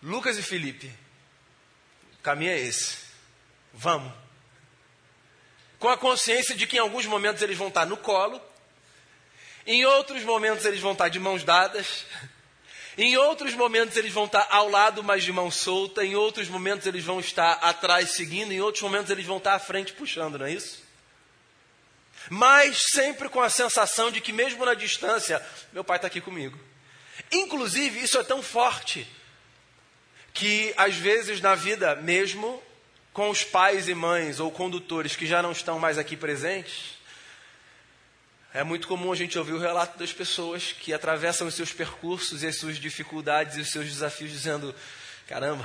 Lucas 0.00 0.38
e 0.38 0.42
Felipe, 0.42 0.92
caminho 2.24 2.50
é 2.50 2.58
esse. 2.58 2.96
Vamos. 3.72 4.12
Com 5.78 5.88
a 5.90 5.96
consciência 5.96 6.56
de 6.56 6.66
que 6.66 6.76
em 6.76 6.80
alguns 6.80 7.04
momentos 7.04 7.42
eles 7.42 7.56
vão 7.56 7.68
estar 7.68 7.84
no 7.84 7.98
colo, 7.98 8.40
em 9.66 9.84
outros 9.84 10.24
momentos 10.24 10.64
eles 10.64 10.80
vão 10.80 10.92
estar 10.92 11.08
de 11.08 11.20
mãos 11.20 11.44
dadas, 11.44 12.06
em 12.96 13.16
outros 13.18 13.54
momentos 13.54 13.96
eles 13.96 14.12
vão 14.12 14.24
estar 14.24 14.46
ao 14.50 14.70
lado, 14.70 15.04
mas 15.04 15.22
de 15.22 15.32
mão 15.32 15.50
solta. 15.50 16.04
Em 16.04 16.14
outros 16.14 16.48
momentos 16.48 16.86
eles 16.86 17.04
vão 17.04 17.20
estar 17.20 17.52
atrás 17.54 18.10
seguindo. 18.10 18.52
Em 18.52 18.60
outros 18.60 18.82
momentos 18.82 19.10
eles 19.10 19.26
vão 19.26 19.36
estar 19.36 19.54
à 19.54 19.58
frente 19.58 19.92
puxando, 19.92 20.38
não 20.38 20.46
é 20.46 20.52
isso? 20.52 20.82
Mas 22.30 22.90
sempre 22.90 23.28
com 23.28 23.42
a 23.42 23.50
sensação 23.50 24.10
de 24.10 24.20
que, 24.20 24.32
mesmo 24.32 24.64
na 24.64 24.72
distância, 24.72 25.44
meu 25.72 25.84
pai 25.84 25.96
está 25.96 26.06
aqui 26.06 26.20
comigo. 26.20 26.58
Inclusive, 27.30 28.02
isso 28.02 28.18
é 28.18 28.24
tão 28.24 28.42
forte 28.42 29.06
que, 30.34 30.74
às 30.76 30.96
vezes, 30.96 31.40
na 31.40 31.54
vida, 31.54 31.94
mesmo 31.94 32.60
com 33.12 33.30
os 33.30 33.44
pais 33.44 33.88
e 33.88 33.94
mães 33.94 34.40
ou 34.40 34.50
condutores 34.50 35.14
que 35.14 35.24
já 35.24 35.40
não 35.40 35.52
estão 35.52 35.78
mais 35.78 35.96
aqui 35.96 36.16
presentes, 36.16 36.98
é 38.52 38.64
muito 38.64 38.88
comum 38.88 39.12
a 39.12 39.16
gente 39.16 39.38
ouvir 39.38 39.52
o 39.52 39.58
relato 39.58 39.96
das 39.96 40.12
pessoas 40.12 40.72
que 40.72 40.92
atravessam 40.92 41.46
os 41.46 41.54
seus 41.54 41.72
percursos 41.72 42.42
e 42.42 42.48
as 42.48 42.56
suas 42.56 42.76
dificuldades 42.76 43.56
e 43.56 43.60
os 43.60 43.70
seus 43.70 43.86
desafios 43.86 44.32
dizendo: 44.32 44.74
caramba, 45.28 45.64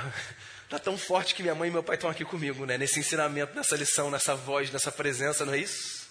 está 0.64 0.78
tão 0.80 0.96
forte 0.96 1.34
que 1.34 1.42
minha 1.42 1.54
mãe 1.54 1.68
e 1.68 1.72
meu 1.72 1.82
pai 1.82 1.96
estão 1.96 2.08
aqui 2.08 2.24
comigo, 2.24 2.64
né? 2.64 2.78
Nesse 2.78 3.00
ensinamento, 3.00 3.54
nessa 3.56 3.74
lição, 3.76 4.08
nessa 4.08 4.36
voz, 4.36 4.70
nessa 4.70 4.92
presença, 4.92 5.44
não 5.44 5.54
é 5.54 5.58
isso? 5.58 6.08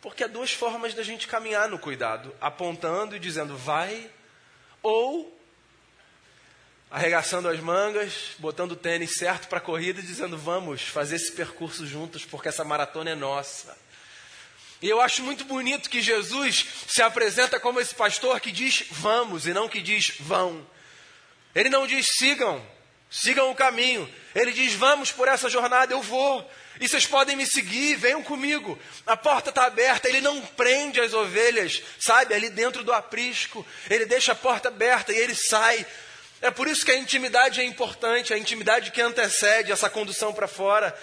Porque 0.00 0.22
há 0.22 0.28
duas 0.28 0.52
formas 0.52 0.94
da 0.94 1.02
gente 1.02 1.26
caminhar 1.26 1.68
no 1.68 1.78
cuidado: 1.80 2.32
apontando 2.40 3.16
e 3.16 3.18
dizendo 3.18 3.56
vai, 3.56 4.08
ou 4.82 5.39
arregaçando 6.90 7.48
as 7.48 7.60
mangas, 7.60 8.12
botando 8.38 8.72
o 8.72 8.76
tênis 8.76 9.14
certo 9.14 9.46
para 9.46 9.58
a 9.58 9.62
corrida 9.62 10.00
e 10.00 10.04
dizendo 10.04 10.36
vamos 10.36 10.82
fazer 10.82 11.16
esse 11.16 11.30
percurso 11.32 11.86
juntos, 11.86 12.24
porque 12.24 12.48
essa 12.48 12.64
maratona 12.64 13.10
é 13.10 13.14
nossa. 13.14 13.78
E 14.82 14.88
eu 14.88 15.00
acho 15.00 15.22
muito 15.22 15.44
bonito 15.44 15.88
que 15.88 16.00
Jesus 16.00 16.66
se 16.88 17.02
apresenta 17.02 17.60
como 17.60 17.80
esse 17.80 17.94
pastor 17.94 18.40
que 18.40 18.50
diz 18.50 18.84
vamos 18.90 19.46
e 19.46 19.52
não 19.52 19.68
que 19.68 19.80
diz 19.80 20.16
vão. 20.20 20.66
Ele 21.54 21.68
não 21.68 21.86
diz 21.86 22.16
sigam, 22.16 22.64
sigam 23.10 23.50
o 23.50 23.54
caminho. 23.54 24.12
Ele 24.34 24.52
diz 24.52 24.72
vamos 24.72 25.12
por 25.12 25.28
essa 25.28 25.48
jornada, 25.48 25.92
eu 25.92 26.02
vou. 26.02 26.50
E 26.80 26.88
vocês 26.88 27.06
podem 27.06 27.36
me 27.36 27.46
seguir, 27.46 27.96
venham 27.96 28.22
comigo. 28.22 28.78
A 29.06 29.16
porta 29.16 29.50
está 29.50 29.66
aberta, 29.66 30.08
ele 30.08 30.22
não 30.22 30.40
prende 30.40 30.98
as 30.98 31.12
ovelhas, 31.12 31.82
sabe, 31.98 32.32
ali 32.34 32.48
dentro 32.48 32.82
do 32.82 32.92
aprisco. 32.92 33.64
Ele 33.88 34.06
deixa 34.06 34.32
a 34.32 34.36
porta 34.36 34.68
aberta 34.68 35.12
e 35.12 35.16
ele 35.18 35.34
sai. 35.34 35.86
É 36.42 36.50
por 36.50 36.66
isso 36.66 36.84
que 36.84 36.90
a 36.90 36.96
intimidade 36.96 37.60
é 37.60 37.64
importante, 37.64 38.32
a 38.32 38.38
intimidade 38.38 38.90
que 38.90 39.00
antecede 39.00 39.72
essa 39.72 39.90
condução 39.90 40.32
para 40.32 40.48
fora. 40.48 40.96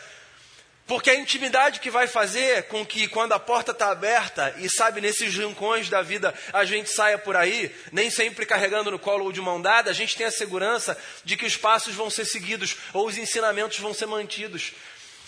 Porque 0.87 1.09
a 1.09 1.15
intimidade 1.15 1.81
que 1.81 1.91
vai 1.91 2.07
fazer 2.07 2.63
com 2.63 2.85
que, 2.85 3.09
quando 3.09 3.33
a 3.33 3.39
porta 3.39 3.71
está 3.71 3.91
aberta, 3.91 4.55
e 4.57 4.69
sabe, 4.69 5.01
nesses 5.01 5.35
rincões 5.35 5.89
da 5.89 6.01
vida, 6.01 6.33
a 6.53 6.63
gente 6.63 6.89
saia 6.89 7.17
por 7.17 7.35
aí, 7.35 7.75
nem 7.91 8.09
sempre 8.09 8.45
carregando 8.45 8.89
no 8.89 8.97
colo 8.97 9.25
ou 9.25 9.31
de 9.33 9.41
mão 9.41 9.61
dada, 9.61 9.91
a 9.91 9.93
gente 9.93 10.15
tem 10.15 10.25
a 10.25 10.31
segurança 10.31 10.97
de 11.25 11.35
que 11.35 11.45
os 11.45 11.57
passos 11.57 11.93
vão 11.93 12.09
ser 12.09 12.23
seguidos 12.23 12.77
ou 12.93 13.05
os 13.05 13.17
ensinamentos 13.17 13.77
vão 13.79 13.93
ser 13.93 14.05
mantidos. 14.05 14.71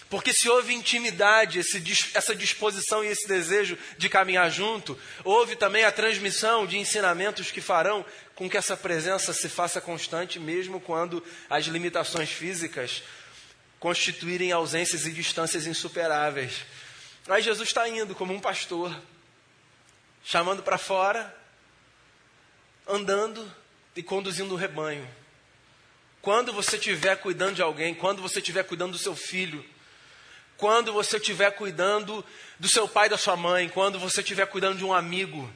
Porque 0.09 0.33
se 0.33 0.49
houve 0.49 0.73
intimidade, 0.73 1.59
esse, 1.59 1.83
essa 2.15 2.33
disposição 2.33 3.03
e 3.03 3.07
esse 3.07 3.27
desejo 3.27 3.77
de 3.97 4.09
caminhar 4.09 4.49
junto, 4.49 4.97
houve 5.23 5.55
também 5.55 5.83
a 5.83 5.91
transmissão 5.91 6.65
de 6.65 6.79
ensinamentos 6.79 7.51
que 7.51 7.61
farão 7.61 8.03
com 8.39 8.49
que 8.49 8.55
essa 8.55 8.77
presença 8.77 9.33
se 9.33 9.49
faça 9.49 9.81
constante, 9.81 10.39
mesmo 10.39 10.79
quando 10.79 11.21
as 11.49 11.65
limitações 11.65 12.29
físicas 12.29 13.03
constituírem 13.81 14.53
ausências 14.53 15.05
e 15.05 15.11
distâncias 15.11 15.67
insuperáveis. 15.67 16.61
Aí 17.27 17.43
Jesus 17.43 17.67
está 17.67 17.85
indo 17.89 18.15
como 18.15 18.33
um 18.33 18.39
pastor, 18.39 18.97
chamando 20.23 20.63
para 20.63 20.77
fora, 20.77 21.35
andando 22.87 23.45
e 23.93 24.01
conduzindo 24.01 24.53
o 24.53 24.57
rebanho. 24.57 25.05
Quando 26.21 26.53
você 26.53 26.77
estiver 26.77 27.17
cuidando 27.17 27.55
de 27.55 27.61
alguém, 27.61 27.93
quando 27.93 28.21
você 28.21 28.39
estiver 28.39 28.63
cuidando 28.63 28.93
do 28.93 28.97
seu 28.97 29.17
filho, 29.17 29.65
quando 30.55 30.93
você 30.93 31.17
estiver 31.17 31.51
cuidando 31.51 32.23
do 32.57 32.69
seu 32.69 32.87
pai 32.87 33.09
da 33.09 33.17
sua 33.17 33.35
mãe, 33.35 33.67
quando 33.67 33.99
você 33.99 34.21
estiver 34.21 34.45
cuidando 34.45 34.77
de 34.77 34.85
um 34.85 34.93
amigo, 34.93 35.53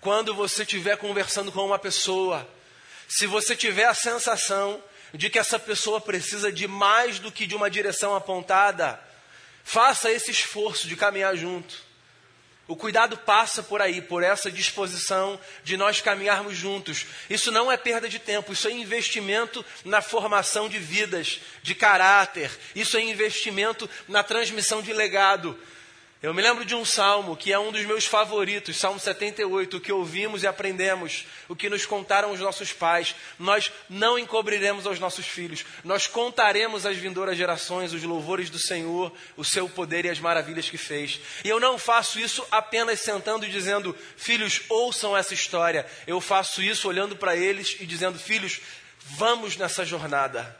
quando 0.00 0.34
você 0.34 0.62
estiver 0.62 0.96
conversando 0.96 1.50
com 1.50 1.64
uma 1.64 1.78
pessoa, 1.78 2.48
se 3.08 3.26
você 3.26 3.56
tiver 3.56 3.86
a 3.86 3.94
sensação 3.94 4.82
de 5.14 5.30
que 5.30 5.38
essa 5.38 5.58
pessoa 5.58 6.00
precisa 6.00 6.52
de 6.52 6.68
mais 6.68 7.18
do 7.18 7.32
que 7.32 7.46
de 7.46 7.56
uma 7.56 7.70
direção 7.70 8.14
apontada, 8.14 9.00
faça 9.64 10.10
esse 10.10 10.30
esforço 10.30 10.86
de 10.86 10.96
caminhar 10.96 11.36
junto. 11.36 11.88
O 12.68 12.76
cuidado 12.76 13.16
passa 13.16 13.62
por 13.62 13.80
aí, 13.80 14.02
por 14.02 14.22
essa 14.22 14.50
disposição 14.50 15.40
de 15.64 15.74
nós 15.78 16.02
caminharmos 16.02 16.54
juntos. 16.54 17.06
Isso 17.30 17.50
não 17.50 17.72
é 17.72 17.78
perda 17.78 18.10
de 18.10 18.18
tempo, 18.18 18.52
isso 18.52 18.68
é 18.68 18.70
investimento 18.70 19.64
na 19.86 20.02
formação 20.02 20.68
de 20.68 20.78
vidas, 20.78 21.40
de 21.62 21.74
caráter, 21.74 22.50
isso 22.76 22.98
é 22.98 23.00
investimento 23.00 23.88
na 24.06 24.22
transmissão 24.22 24.82
de 24.82 24.92
legado. 24.92 25.58
Eu 26.20 26.34
me 26.34 26.42
lembro 26.42 26.64
de 26.64 26.74
um 26.74 26.84
salmo 26.84 27.36
que 27.36 27.52
é 27.52 27.58
um 27.60 27.70
dos 27.70 27.84
meus 27.84 28.04
favoritos, 28.04 28.76
Salmo 28.76 28.98
78, 28.98 29.76
o 29.76 29.80
que 29.80 29.92
ouvimos 29.92 30.42
e 30.42 30.48
aprendemos, 30.48 31.24
o 31.48 31.54
que 31.54 31.70
nos 31.70 31.86
contaram 31.86 32.32
os 32.32 32.40
nossos 32.40 32.72
pais. 32.72 33.14
Nós 33.38 33.70
não 33.88 34.18
encobriremos 34.18 34.84
aos 34.84 34.98
nossos 34.98 35.24
filhos, 35.24 35.64
nós 35.84 36.08
contaremos 36.08 36.84
às 36.84 36.96
vindouras 36.96 37.36
gerações 37.36 37.92
os 37.92 38.02
louvores 38.02 38.50
do 38.50 38.58
Senhor, 38.58 39.12
o 39.36 39.44
seu 39.44 39.68
poder 39.68 40.06
e 40.06 40.10
as 40.10 40.18
maravilhas 40.18 40.68
que 40.68 40.76
fez. 40.76 41.20
E 41.44 41.48
eu 41.48 41.60
não 41.60 41.78
faço 41.78 42.18
isso 42.18 42.44
apenas 42.50 42.98
sentando 42.98 43.46
e 43.46 43.50
dizendo, 43.50 43.96
filhos, 44.16 44.62
ouçam 44.68 45.16
essa 45.16 45.34
história. 45.34 45.86
Eu 46.04 46.20
faço 46.20 46.60
isso 46.60 46.88
olhando 46.88 47.14
para 47.14 47.36
eles 47.36 47.76
e 47.78 47.86
dizendo, 47.86 48.18
filhos, 48.18 48.60
vamos 49.04 49.56
nessa 49.56 49.84
jornada. 49.84 50.58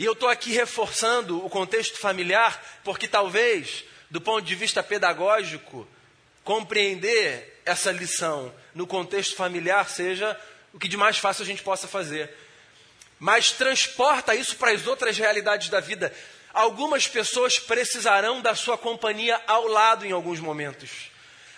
E 0.00 0.04
eu 0.04 0.14
estou 0.14 0.28
aqui 0.28 0.50
reforçando 0.50 1.46
o 1.46 1.48
contexto 1.48 1.96
familiar, 1.96 2.60
porque 2.82 3.06
talvez 3.06 3.84
do 4.10 4.20
ponto 4.20 4.42
de 4.42 4.54
vista 4.54 4.82
pedagógico, 4.82 5.86
compreender 6.42 7.62
essa 7.64 7.90
lição 7.90 8.54
no 8.74 8.86
contexto 8.86 9.34
familiar 9.34 9.88
seja 9.88 10.38
o 10.72 10.78
que 10.78 10.88
de 10.88 10.96
mais 10.96 11.18
fácil 11.18 11.42
a 11.42 11.46
gente 11.46 11.62
possa 11.62 11.88
fazer. 11.88 12.30
Mas 13.18 13.52
transporta 13.52 14.34
isso 14.34 14.56
para 14.56 14.72
as 14.72 14.86
outras 14.86 15.16
realidades 15.16 15.68
da 15.68 15.80
vida. 15.80 16.12
Algumas 16.52 17.08
pessoas 17.08 17.58
precisarão 17.58 18.42
da 18.42 18.54
sua 18.54 18.76
companhia 18.76 19.40
ao 19.46 19.66
lado 19.66 20.04
em 20.04 20.12
alguns 20.12 20.40
momentos. 20.40 21.10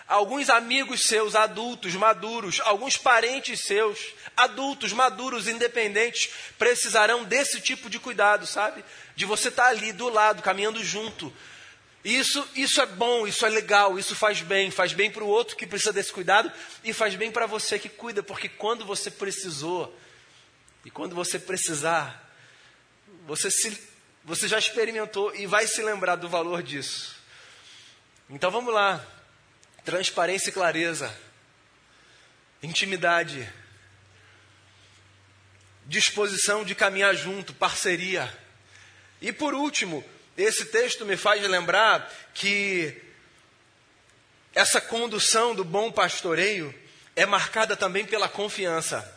Alguns 0.07 0.49
amigos 0.49 1.01
seus, 1.01 1.35
adultos, 1.35 1.93
maduros, 1.93 2.61
alguns 2.63 2.95
parentes 2.95 3.59
seus, 3.59 3.99
adultos, 4.37 4.93
maduros, 4.93 5.47
independentes, 5.47 6.29
precisarão 6.57 7.25
desse 7.25 7.59
tipo 7.59 7.89
de 7.89 7.99
cuidado, 7.99 8.47
sabe? 8.47 8.85
De 9.15 9.25
você 9.25 9.49
estar 9.49 9.67
ali 9.67 9.91
do 9.91 10.07
lado, 10.07 10.41
caminhando 10.41 10.81
junto, 10.81 11.33
isso, 12.07 12.47
isso 12.55 12.79
é 12.79 12.85
bom, 12.85 13.27
isso 13.27 13.45
é 13.45 13.49
legal, 13.49 13.99
isso 13.99 14.15
faz 14.15 14.39
bem, 14.39 14.71
faz 14.71 14.93
bem 14.93 15.11
para 15.11 15.25
o 15.25 15.27
outro 15.27 15.57
que 15.57 15.67
precisa 15.67 15.91
desse 15.91 16.13
cuidado 16.13 16.49
e 16.81 16.93
faz 16.93 17.15
bem 17.15 17.29
para 17.29 17.45
você 17.45 17.77
que 17.77 17.89
cuida, 17.89 18.23
porque 18.23 18.47
quando 18.47 18.85
você 18.85 19.11
precisou 19.11 19.93
e 20.85 20.89
quando 20.89 21.13
você 21.13 21.37
precisar, 21.37 22.33
você, 23.25 23.51
se, 23.51 23.77
você 24.23 24.47
já 24.47 24.57
experimentou 24.57 25.35
e 25.35 25.45
vai 25.45 25.67
se 25.67 25.81
lembrar 25.81 26.15
do 26.15 26.29
valor 26.29 26.63
disso. 26.63 27.13
Então 28.29 28.49
vamos 28.49 28.73
lá, 28.73 29.05
transparência 29.83 30.49
e 30.49 30.53
clareza, 30.53 31.13
intimidade, 32.63 33.51
disposição 35.85 36.63
de 36.63 36.73
caminhar 36.73 37.13
junto, 37.13 37.53
parceria. 37.53 38.33
E 39.21 39.33
por 39.33 39.53
último, 39.53 40.05
esse 40.37 40.65
texto 40.65 41.05
me 41.05 41.17
faz 41.17 41.41
lembrar 41.41 42.13
que 42.33 42.95
essa 44.53 44.79
condução 44.79 45.55
do 45.55 45.65
bom 45.65 45.91
pastoreio 45.91 46.73
é 47.15 47.25
marcada 47.25 47.75
também 47.75 48.05
pela 48.05 48.29
confiança. 48.29 49.13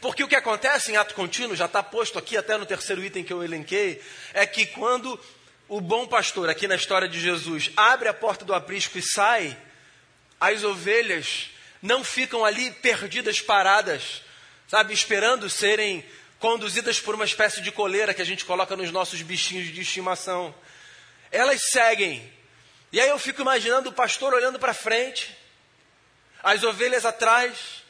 Porque 0.00 0.22
o 0.22 0.28
que 0.28 0.36
acontece 0.36 0.92
em 0.92 0.96
ato 0.96 1.14
contínuo, 1.14 1.56
já 1.56 1.64
está 1.64 1.82
posto 1.82 2.18
aqui 2.18 2.36
até 2.36 2.58
no 2.58 2.66
terceiro 2.66 3.02
item 3.02 3.24
que 3.24 3.32
eu 3.32 3.42
elenquei, 3.42 4.02
é 4.34 4.46
que 4.46 4.66
quando 4.66 5.18
o 5.68 5.80
bom 5.80 6.06
pastor, 6.06 6.50
aqui 6.50 6.68
na 6.68 6.74
história 6.74 7.08
de 7.08 7.18
Jesus, 7.18 7.70
abre 7.74 8.08
a 8.08 8.14
porta 8.14 8.44
do 8.44 8.52
aprisco 8.52 8.98
e 8.98 9.02
sai, 9.02 9.56
as 10.38 10.62
ovelhas 10.62 11.50
não 11.80 12.04
ficam 12.04 12.44
ali 12.44 12.70
perdidas, 12.70 13.40
paradas, 13.40 14.22
sabe, 14.68 14.92
esperando 14.92 15.48
serem 15.48 16.04
conduzidas 16.44 17.00
por 17.00 17.14
uma 17.14 17.24
espécie 17.24 17.62
de 17.62 17.72
coleira 17.72 18.12
que 18.12 18.20
a 18.20 18.24
gente 18.24 18.44
coloca 18.44 18.76
nos 18.76 18.90
nossos 18.90 19.22
bichinhos 19.22 19.72
de 19.72 19.80
estimação. 19.80 20.54
Elas 21.32 21.70
seguem. 21.70 22.30
E 22.92 23.00
aí 23.00 23.08
eu 23.08 23.18
fico 23.18 23.40
imaginando 23.40 23.88
o 23.88 23.92
pastor 23.94 24.34
olhando 24.34 24.58
para 24.58 24.74
frente, 24.74 25.34
as 26.42 26.62
ovelhas 26.62 27.06
atrás, 27.06 27.82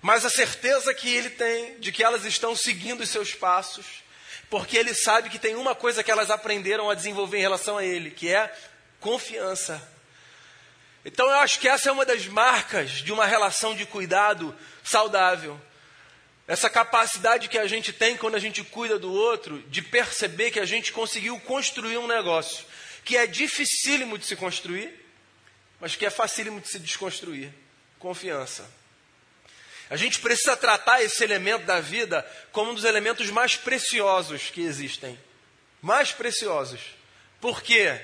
mas 0.00 0.24
a 0.24 0.30
certeza 0.30 0.94
que 0.94 1.12
ele 1.12 1.30
tem 1.30 1.80
de 1.80 1.90
que 1.90 2.04
elas 2.04 2.24
estão 2.24 2.54
seguindo 2.54 3.00
os 3.00 3.10
seus 3.10 3.34
passos, 3.34 3.84
porque 4.48 4.76
ele 4.76 4.94
sabe 4.94 5.28
que 5.28 5.36
tem 5.36 5.56
uma 5.56 5.74
coisa 5.74 6.04
que 6.04 6.10
elas 6.12 6.30
aprenderam 6.30 6.88
a 6.88 6.94
desenvolver 6.94 7.38
em 7.38 7.42
relação 7.42 7.78
a 7.78 7.84
ele, 7.84 8.12
que 8.12 8.32
é 8.32 8.56
confiança. 9.00 9.82
Então 11.04 11.26
eu 11.26 11.38
acho 11.40 11.58
que 11.58 11.66
essa 11.66 11.88
é 11.88 11.92
uma 11.92 12.06
das 12.06 12.28
marcas 12.28 12.90
de 12.92 13.12
uma 13.12 13.26
relação 13.26 13.74
de 13.74 13.84
cuidado 13.84 14.56
saudável. 14.84 15.60
Essa 16.48 16.70
capacidade 16.70 17.46
que 17.46 17.58
a 17.58 17.66
gente 17.66 17.92
tem 17.92 18.16
quando 18.16 18.34
a 18.34 18.40
gente 18.40 18.64
cuida 18.64 18.98
do 18.98 19.12
outro, 19.12 19.62
de 19.68 19.82
perceber 19.82 20.50
que 20.50 20.58
a 20.58 20.64
gente 20.64 20.90
conseguiu 20.90 21.38
construir 21.40 21.98
um 21.98 22.06
negócio 22.06 22.64
que 23.04 23.16
é 23.16 23.26
dificílimo 23.26 24.18
de 24.18 24.26
se 24.26 24.36
construir, 24.36 24.92
mas 25.80 25.96
que 25.96 26.04
é 26.04 26.10
facílimo 26.10 26.60
de 26.60 26.68
se 26.68 26.78
desconstruir. 26.78 27.50
Confiança. 27.98 28.70
A 29.90 29.96
gente 29.96 30.20
precisa 30.20 30.56
tratar 30.56 31.02
esse 31.02 31.24
elemento 31.24 31.64
da 31.64 31.80
vida 31.80 32.22
como 32.52 32.70
um 32.70 32.74
dos 32.74 32.84
elementos 32.84 33.30
mais 33.30 33.56
preciosos 33.56 34.50
que 34.50 34.60
existem. 34.60 35.18
Mais 35.80 36.12
preciosos. 36.12 36.80
Por 37.40 37.62
quê? 37.62 37.98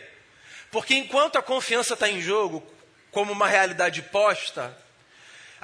Porque 0.71 0.95
enquanto 0.95 1.37
a 1.37 1.43
confiança 1.43 1.95
está 1.95 2.09
em 2.09 2.21
jogo, 2.21 2.67
como 3.11 3.33
uma 3.33 3.47
realidade 3.47 4.01
posta, 4.03 4.77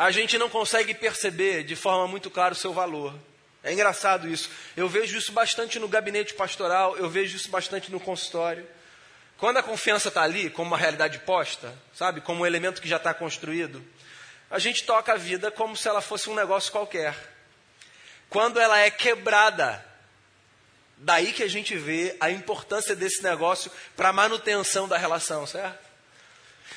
a 0.00 0.10
gente 0.10 0.38
não 0.38 0.48
consegue 0.48 0.94
perceber 0.94 1.62
de 1.62 1.76
forma 1.76 2.08
muito 2.08 2.30
clara 2.30 2.54
o 2.54 2.56
seu 2.56 2.72
valor. 2.72 3.14
É 3.62 3.70
engraçado 3.70 4.26
isso. 4.26 4.48
Eu 4.74 4.88
vejo 4.88 5.18
isso 5.18 5.30
bastante 5.30 5.78
no 5.78 5.86
gabinete 5.86 6.32
pastoral, 6.32 6.96
eu 6.96 7.06
vejo 7.06 7.36
isso 7.36 7.50
bastante 7.50 7.92
no 7.92 8.00
consultório. 8.00 8.66
Quando 9.36 9.58
a 9.58 9.62
confiança 9.62 10.08
está 10.08 10.22
ali, 10.22 10.48
como 10.48 10.68
uma 10.68 10.78
realidade 10.78 11.18
posta, 11.18 11.74
sabe, 11.92 12.22
como 12.22 12.40
um 12.40 12.46
elemento 12.46 12.80
que 12.80 12.88
já 12.88 12.96
está 12.96 13.12
construído, 13.12 13.84
a 14.50 14.58
gente 14.58 14.84
toca 14.84 15.12
a 15.12 15.18
vida 15.18 15.50
como 15.50 15.76
se 15.76 15.86
ela 15.86 16.00
fosse 16.00 16.30
um 16.30 16.34
negócio 16.34 16.72
qualquer. 16.72 17.14
Quando 18.30 18.58
ela 18.58 18.78
é 18.78 18.90
quebrada, 18.90 19.84
daí 20.96 21.30
que 21.30 21.42
a 21.42 21.48
gente 21.48 21.76
vê 21.76 22.16
a 22.18 22.30
importância 22.30 22.96
desse 22.96 23.22
negócio 23.22 23.70
para 23.94 24.08
a 24.08 24.14
manutenção 24.14 24.88
da 24.88 24.96
relação, 24.96 25.46
certo? 25.46 25.89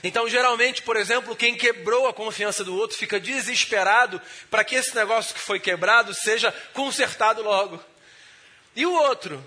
Então, 0.01 0.27
geralmente, 0.29 0.81
por 0.81 0.95
exemplo, 0.97 1.35
quem 1.35 1.55
quebrou 1.55 2.07
a 2.07 2.13
confiança 2.13 2.63
do 2.63 2.75
outro 2.75 2.97
fica 2.97 3.19
desesperado 3.19 4.21
para 4.49 4.63
que 4.63 4.75
esse 4.75 4.95
negócio 4.95 5.33
que 5.33 5.39
foi 5.39 5.59
quebrado 5.59 6.13
seja 6.13 6.53
consertado 6.73 7.41
logo. 7.41 7.83
E 8.75 8.85
o 8.85 8.93
outro, 8.93 9.43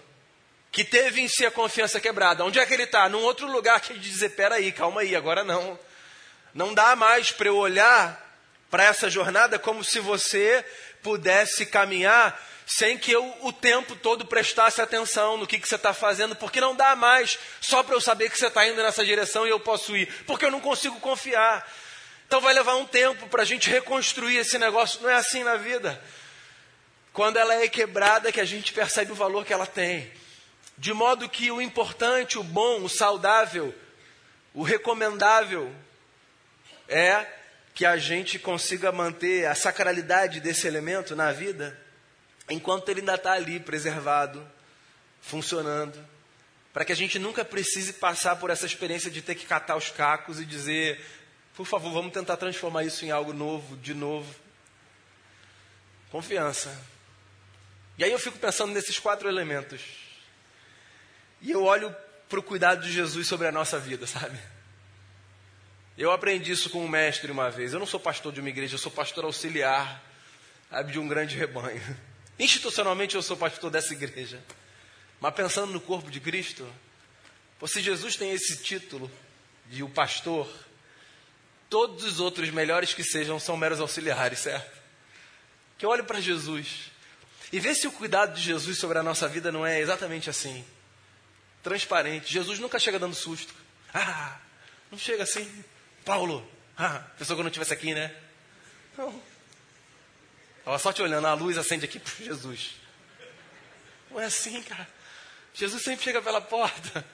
que 0.71 0.85
teve 0.85 1.21
em 1.21 1.29
si 1.29 1.45
a 1.45 1.51
confiança 1.51 2.01
quebrada, 2.01 2.45
onde 2.45 2.59
é 2.59 2.67
que 2.67 2.75
ele 2.75 2.85
está? 2.85 3.09
Num 3.09 3.23
outro 3.23 3.51
lugar 3.51 3.81
que 3.81 3.99
dizer: 3.99 4.31
peraí, 4.31 4.73
calma 4.73 5.01
aí, 5.01 5.17
agora 5.17 5.43
não. 5.43 5.79
Não 6.55 6.73
dá 6.73 6.95
mais 6.95 7.31
para 7.31 7.49
eu 7.49 7.57
olhar 7.57 8.23
para 8.71 8.85
essa 8.85 9.09
jornada 9.11 9.59
como 9.59 9.85
se 9.85 10.01
você 10.01 10.65
pudesse 11.03 11.67
caminhar 11.67 12.39
sem 12.67 12.99
que 12.99 13.13
eu 13.13 13.33
o 13.43 13.53
tempo 13.53 13.95
todo 13.95 14.27
prestasse 14.27 14.83
atenção 14.83 15.37
no 15.37 15.47
que, 15.47 15.61
que 15.61 15.69
você 15.69 15.77
está 15.77 15.95
fazendo, 15.95 16.35
porque 16.35 16.61
não 16.61 16.75
dá 16.75 16.97
mais 16.97 17.39
só 17.61 17.81
para 17.85 17.95
eu 17.95 18.01
saber 18.01 18.29
que 18.29 18.37
você 18.37 18.49
está 18.49 18.67
indo 18.67 18.83
nessa 18.83 19.05
direção 19.05 19.47
e 19.47 19.51
eu 19.51 19.61
posso 19.61 19.97
ir, 19.97 20.13
porque 20.25 20.45
eu 20.45 20.51
não 20.51 20.61
consigo 20.61 20.99
confiar. 20.99 21.65
Então 22.27 22.41
vai 22.41 22.53
levar 22.53 22.75
um 22.75 22.85
tempo 22.85 23.29
para 23.29 23.43
a 23.43 23.47
gente 23.47 23.71
reconstruir 23.71 24.39
esse 24.39 24.59
negócio. 24.59 25.01
Não 25.01 25.09
é 25.09 25.15
assim 25.15 25.45
na 25.45 25.57
vida. 25.57 26.03
Quando 27.13 27.37
ela 27.37 27.55
é 27.55 27.69
quebrada, 27.69 28.33
que 28.33 28.41
a 28.41 28.45
gente 28.45 28.73
percebe 28.73 29.13
o 29.13 29.15
valor 29.15 29.45
que 29.45 29.53
ela 29.53 29.67
tem. 29.67 30.13
De 30.77 30.93
modo 30.93 31.29
que 31.29 31.53
o 31.53 31.63
importante, 31.63 32.37
o 32.37 32.43
bom, 32.43 32.83
o 32.83 32.89
saudável, 32.89 33.73
o 34.53 34.65
recomendável, 34.65 35.73
é 36.89 37.25
que 37.73 37.87
a 37.87 37.97
gente 37.97 38.41
consiga 38.41 38.91
manter 38.91 39.47
a 39.47 39.55
sacralidade 39.55 40.41
desse 40.41 40.67
elemento 40.67 41.15
na 41.15 41.31
vida 41.31 41.86
enquanto 42.49 42.89
ele 42.89 43.01
ainda 43.01 43.15
está 43.15 43.33
ali, 43.33 43.59
preservado, 43.59 44.47
funcionando, 45.21 45.99
para 46.73 46.85
que 46.85 46.93
a 46.93 46.97
gente 46.97 47.19
nunca 47.19 47.45
precise 47.45 47.95
passar 47.95 48.37
por 48.37 48.51
essa 48.51 48.67
experiência 48.67 49.11
de 49.11 49.23
ter 49.23 49.35
que 49.35 49.47
catar 49.47 49.77
os 49.77 49.91
cacos 49.91 50.41
e 50.41 50.45
dizer: 50.45 51.05
por 51.55 51.67
favor, 51.67 51.93
vamos 51.93 52.13
tentar 52.13 52.37
transformar 52.37 52.85
isso 52.85 53.05
em 53.05 53.11
algo 53.11 53.33
novo, 53.33 53.77
de 53.79 53.95
novo. 53.95 54.33
Confiança. 56.11 56.77
E 57.99 58.05
aí 58.05 58.13
eu 58.13 58.19
fico 58.19 58.39
pensando 58.39 58.75
nesses 58.75 58.99
quatro 58.99 59.29
elementos. 59.29 59.81
E 61.41 61.51
eu 61.51 61.65
olho 61.65 61.95
para 62.29 62.39
o 62.39 62.43
cuidado 62.43 62.83
de 62.83 62.93
Jesus 62.93 63.27
sobre 63.27 63.47
a 63.47 63.53
nossa 63.53 63.79
vida, 63.79 64.07
sabe? 64.07 64.39
Eu 65.97 66.11
aprendi 66.13 66.53
isso 66.53 66.69
com 66.69 66.85
um 66.85 66.89
mestre 66.89 67.33
uma 67.33 67.51
vez. 67.51 67.73
Eu 67.73 67.79
não 67.79 67.87
sou 67.87 67.99
pastor 67.99 68.33
de 68.33 68.41
uma 68.41 68.51
igreja, 68.51 68.75
eu 68.75 68.79
sou 68.79 68.93
pastor 68.93 69.25
auxiliar 69.25 70.03
sabe, 70.71 70.93
de 70.93 70.99
um 70.99 71.09
grande 71.09 71.37
rebanho. 71.37 71.83
Institucionalmente 72.39 73.15
eu 73.15 73.23
sou 73.23 73.37
pastor 73.37 73.71
dessa 73.71 73.93
igreja. 73.93 74.43
Mas 75.21 75.35
pensando 75.35 75.73
no 75.73 75.81
corpo 75.81 76.11
de 76.11 76.21
Cristo, 76.21 76.67
se 77.67 77.81
Jesus 77.81 78.17
tem 78.17 78.33
esse 78.33 78.63
título 78.63 79.11
de 79.67 79.83
o 79.83 79.89
pastor, 79.89 80.49
todos 81.71 82.05
os 82.05 82.21
outros 82.21 82.51
melhores 82.51 82.93
que 82.93 83.03
sejam 83.03 83.41
são 83.41 83.57
meros 83.57 83.81
auxiliares, 83.81 84.41
certo? 84.41 84.77
Que 85.79 85.87
eu 85.87 85.91
olho 85.91 86.05
para 86.05 86.21
Jesus 86.21 86.91
e 87.53 87.61
vê 87.61 87.75
se 87.75 87.87
o 87.87 87.93
cuidado 87.93 88.35
de 88.35 88.43
Jesus 88.43 88.79
sobre 88.79 88.99
a 88.99 89.03
nossa 89.03 89.29
vida 89.29 89.51
não 89.51 89.65
é 89.65 89.81
exatamente 89.81 90.29
assim. 90.29 90.65
Transparente. 91.63 92.33
Jesus 92.33 92.59
nunca 92.59 92.79
chega 92.79 92.99
dando 92.99 93.15
susto. 93.15 93.55
Ah, 93.95 94.39
não 94.91 94.99
chega 94.99 95.23
assim. 95.23 95.65
Paulo, 96.05 96.49
ah, 96.77 97.03
pensou 97.19 97.35
que 97.35 97.41
eu 97.41 97.45
não 97.45 97.51
estivesse 97.51 97.73
aqui, 97.73 97.95
né? 97.95 98.15
Não. 98.97 99.23
Estava 100.67 100.79
só 100.81 100.93
te 100.93 101.01
olhando, 101.01 101.27
a 101.29 101.35
luz 101.35 101.57
acende 101.57 101.85
aqui 101.85 102.01
para 102.01 102.13
Jesus. 102.25 102.73
Não 104.11 104.21
é 104.21 104.25
assim, 104.25 104.61
cara. 104.63 104.89
Jesus 105.55 105.85
sempre 105.85 106.05
chega 106.05 106.21
pela 106.21 106.41
porta. 106.41 107.05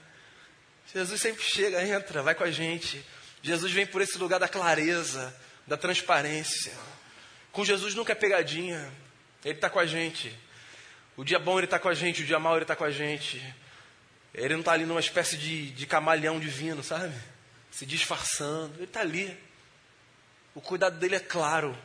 Jesus 0.95 1.21
sempre 1.21 1.43
chega, 1.43 1.87
entra, 1.87 2.23
vai 2.23 2.35
com 2.35 2.45
a 2.45 2.51
gente. 2.51 3.05
Jesus 3.43 3.71
vem 3.71 3.87
por 3.87 4.01
esse 4.01 4.17
lugar 4.17 4.41
da 4.41 4.49
clareza, 4.49 5.35
da 5.67 5.77
transparência. 5.77 6.73
Com 7.53 7.63
Jesus 7.63 7.95
nunca 7.95 8.13
é 8.13 8.15
pegadinha. 8.15 8.91
Ele 9.45 9.55
está 9.55 9.69
com 9.69 9.79
a 9.79 9.85
gente. 9.85 10.35
O 11.15 11.23
dia 11.23 11.39
bom 11.39 11.59
ele 11.59 11.67
está 11.67 11.79
com 11.79 11.91
a 11.91 11.95
gente, 11.95 12.23
o 12.23 12.27
dia 12.27 12.39
mau 12.39 12.55
ele 12.55 12.63
está 12.63 12.75
com 12.75 12.85
a 12.85 12.91
gente. 12.91 13.43
Ele 14.33 14.55
não 14.55 14.61
está 14.61 14.73
ali 14.73 14.87
numa 14.87 15.01
espécie 15.01 15.37
de, 15.37 15.71
de 15.73 15.87
camaleão 15.87 16.41
divino, 16.41 16.83
sabe? 16.83 17.15
se 17.73 17.87
disfarçando. 17.87 18.75
Ele 18.77 18.85
está 18.85 19.01
ali. 19.01 19.37
O 20.55 20.61
cuidado 20.61 20.99
dele 20.99 21.17
é 21.17 21.21
claro. 21.21 21.77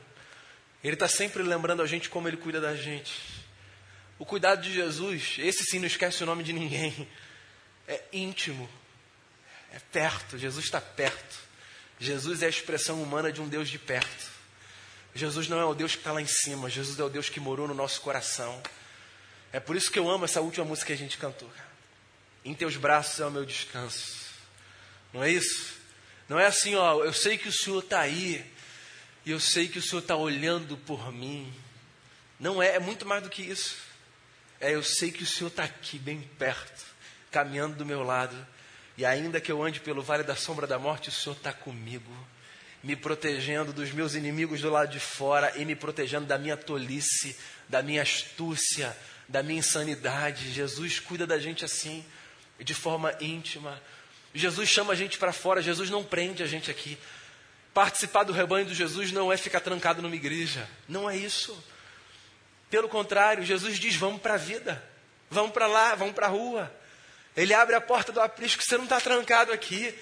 Ele 0.84 0.94
está 0.94 1.08
sempre 1.08 1.44
lembrando 1.44 1.82
a 1.82 1.88
gente 1.88 2.10
como 2.10 2.28
ele 2.28 2.38
cuida 2.38 2.62
da 2.62 2.76
gente. 2.76 3.13
O 4.20 4.26
cuidado 4.26 4.62
de 4.62 4.74
Jesus, 4.74 5.36
esse 5.40 5.63
sim 5.63 5.80
não 5.80 5.88
esquece 5.88 6.24
o 6.24 6.26
nome 6.26 6.44
de 6.44 6.54
ninguém. 6.54 7.08
É 7.88 8.04
íntimo. 8.12 8.70
É 9.72 9.80
perto. 9.92 10.38
Jesus 10.38 10.66
está 10.66 10.82
perto. 10.82 11.38
Jesus 12.00 12.42
é 12.42 12.46
a 12.46 12.50
expressão 12.50 13.02
humana 13.02 13.32
de 13.32 13.42
um 13.42 13.48
Deus 13.48 13.70
de 13.70 13.80
perto. 13.80 14.32
Jesus 15.16 15.48
não 15.48 15.60
é 15.60 15.66
o 15.66 15.74
Deus 15.74 15.94
que 15.94 16.00
está 16.00 16.12
lá 16.12 16.22
em 16.22 16.28
cima. 16.28 16.70
Jesus 16.70 17.00
é 17.00 17.04
o 17.04 17.10
Deus 17.10 17.30
que 17.30 17.40
morou 17.40 17.68
no 17.68 17.74
nosso 17.74 18.02
coração. 18.02 18.62
É 19.52 19.60
por 19.60 19.76
isso 19.76 19.92
que 19.92 19.98
eu 19.98 20.10
amo 20.10 20.26
essa 20.26 20.42
última 20.42 20.66
música 20.66 20.88
que 20.88 20.94
a 20.94 20.98
gente 20.98 21.18
cantou. 21.18 21.50
Em 22.44 22.54
teus 22.54 22.78
braços 22.78 23.20
é 23.20 23.26
o 23.26 23.32
meu 23.32 23.46
descanso. 23.46 24.28
Não 25.13 25.24
é 25.24 25.32
isso? 25.32 25.76
Não 26.30 26.38
é 26.38 26.46
assim, 26.46 26.76
ó, 26.76 27.04
eu 27.04 27.13
sei 27.13 27.38
que 27.38 27.48
o 27.48 27.54
Senhor 27.54 27.80
está 27.80 28.02
aí, 28.02 28.46
e 29.28 29.32
eu 29.32 29.42
sei 29.42 29.68
que 29.68 29.78
o 29.78 29.82
Senhor 29.82 30.00
está 30.00 30.16
olhando 30.16 30.78
por 30.78 31.12
mim. 31.12 31.54
Não 32.40 32.63
é, 32.63 32.76
é 32.76 32.80
muito 32.80 33.06
mais 33.06 33.22
do 33.22 33.30
que 33.30 33.42
isso. 33.42 33.76
É, 34.58 34.74
eu 34.74 34.82
sei 34.82 35.12
que 35.12 35.24
o 35.24 35.26
Senhor 35.26 35.50
está 35.50 35.66
aqui, 35.66 36.00
bem 36.00 36.22
perto, 36.40 36.86
caminhando 37.30 37.76
do 37.76 37.86
meu 37.86 38.04
lado, 38.04 38.48
e 38.98 39.06
ainda 39.06 39.42
que 39.42 39.52
eu 39.52 39.62
ande 39.62 39.82
pelo 39.82 40.02
vale 40.02 40.24
da 40.24 40.34
sombra 40.34 40.66
da 40.66 40.80
morte, 40.80 41.10
o 41.10 41.12
Senhor 41.12 41.36
está 41.36 41.52
comigo, 41.52 42.10
me 42.82 42.96
protegendo 42.96 43.74
dos 43.74 43.92
meus 43.92 44.16
inimigos 44.16 44.62
do 44.62 44.70
lado 44.70 44.94
de 44.94 45.00
fora 45.02 45.52
e 45.58 45.66
me 45.66 45.76
protegendo 45.76 46.26
da 46.26 46.38
minha 46.38 46.56
tolice, 46.56 47.38
da 47.68 47.84
minha 47.84 48.04
astúcia, 48.04 48.96
da 49.28 49.44
minha 49.44 49.60
insanidade. 49.60 50.54
Jesus 50.54 51.02
cuida 51.02 51.28
da 51.28 51.38
gente 51.38 51.66
assim, 51.66 52.06
de 52.62 52.74
forma 52.74 53.13
íntima. 53.20 53.78
Jesus 54.34 54.70
chama 54.70 54.94
a 54.94 54.96
gente 54.96 55.18
para 55.18 55.34
fora, 55.34 55.62
Jesus 55.62 55.90
não 55.90 56.02
prende 56.02 56.44
a 56.44 56.48
gente 56.48 56.72
aqui. 56.72 56.98
Participar 57.78 58.24
do 58.24 58.34
rebanho 58.34 58.66
de 58.66 58.74
Jesus 58.74 59.12
não 59.12 59.32
é 59.32 59.38
ficar 59.38 59.60
trancado 59.60 60.02
numa 60.02 60.16
igreja, 60.16 60.68
não 60.90 61.08
é 61.08 61.16
isso. 61.16 61.63
Pelo 62.72 62.90
contrário, 62.90 63.46
Jesus 63.46 63.78
diz: 63.78 63.96
vamos 63.96 64.20
para 64.20 64.34
a 64.34 64.38
vida, 64.38 64.84
vamos 65.30 65.52
para 65.52 65.68
lá, 65.68 65.94
vamos 65.94 66.16
para 66.16 66.26
a 66.26 66.30
rua. 66.30 66.76
Ele 67.36 67.54
abre 67.54 67.76
a 67.76 67.80
porta 67.80 68.12
do 68.12 68.20
aprisco, 68.20 68.63
você 68.63 68.78
não 68.78 68.86
está 68.86 69.00
trancado 69.00 69.54
aqui. 69.54 69.94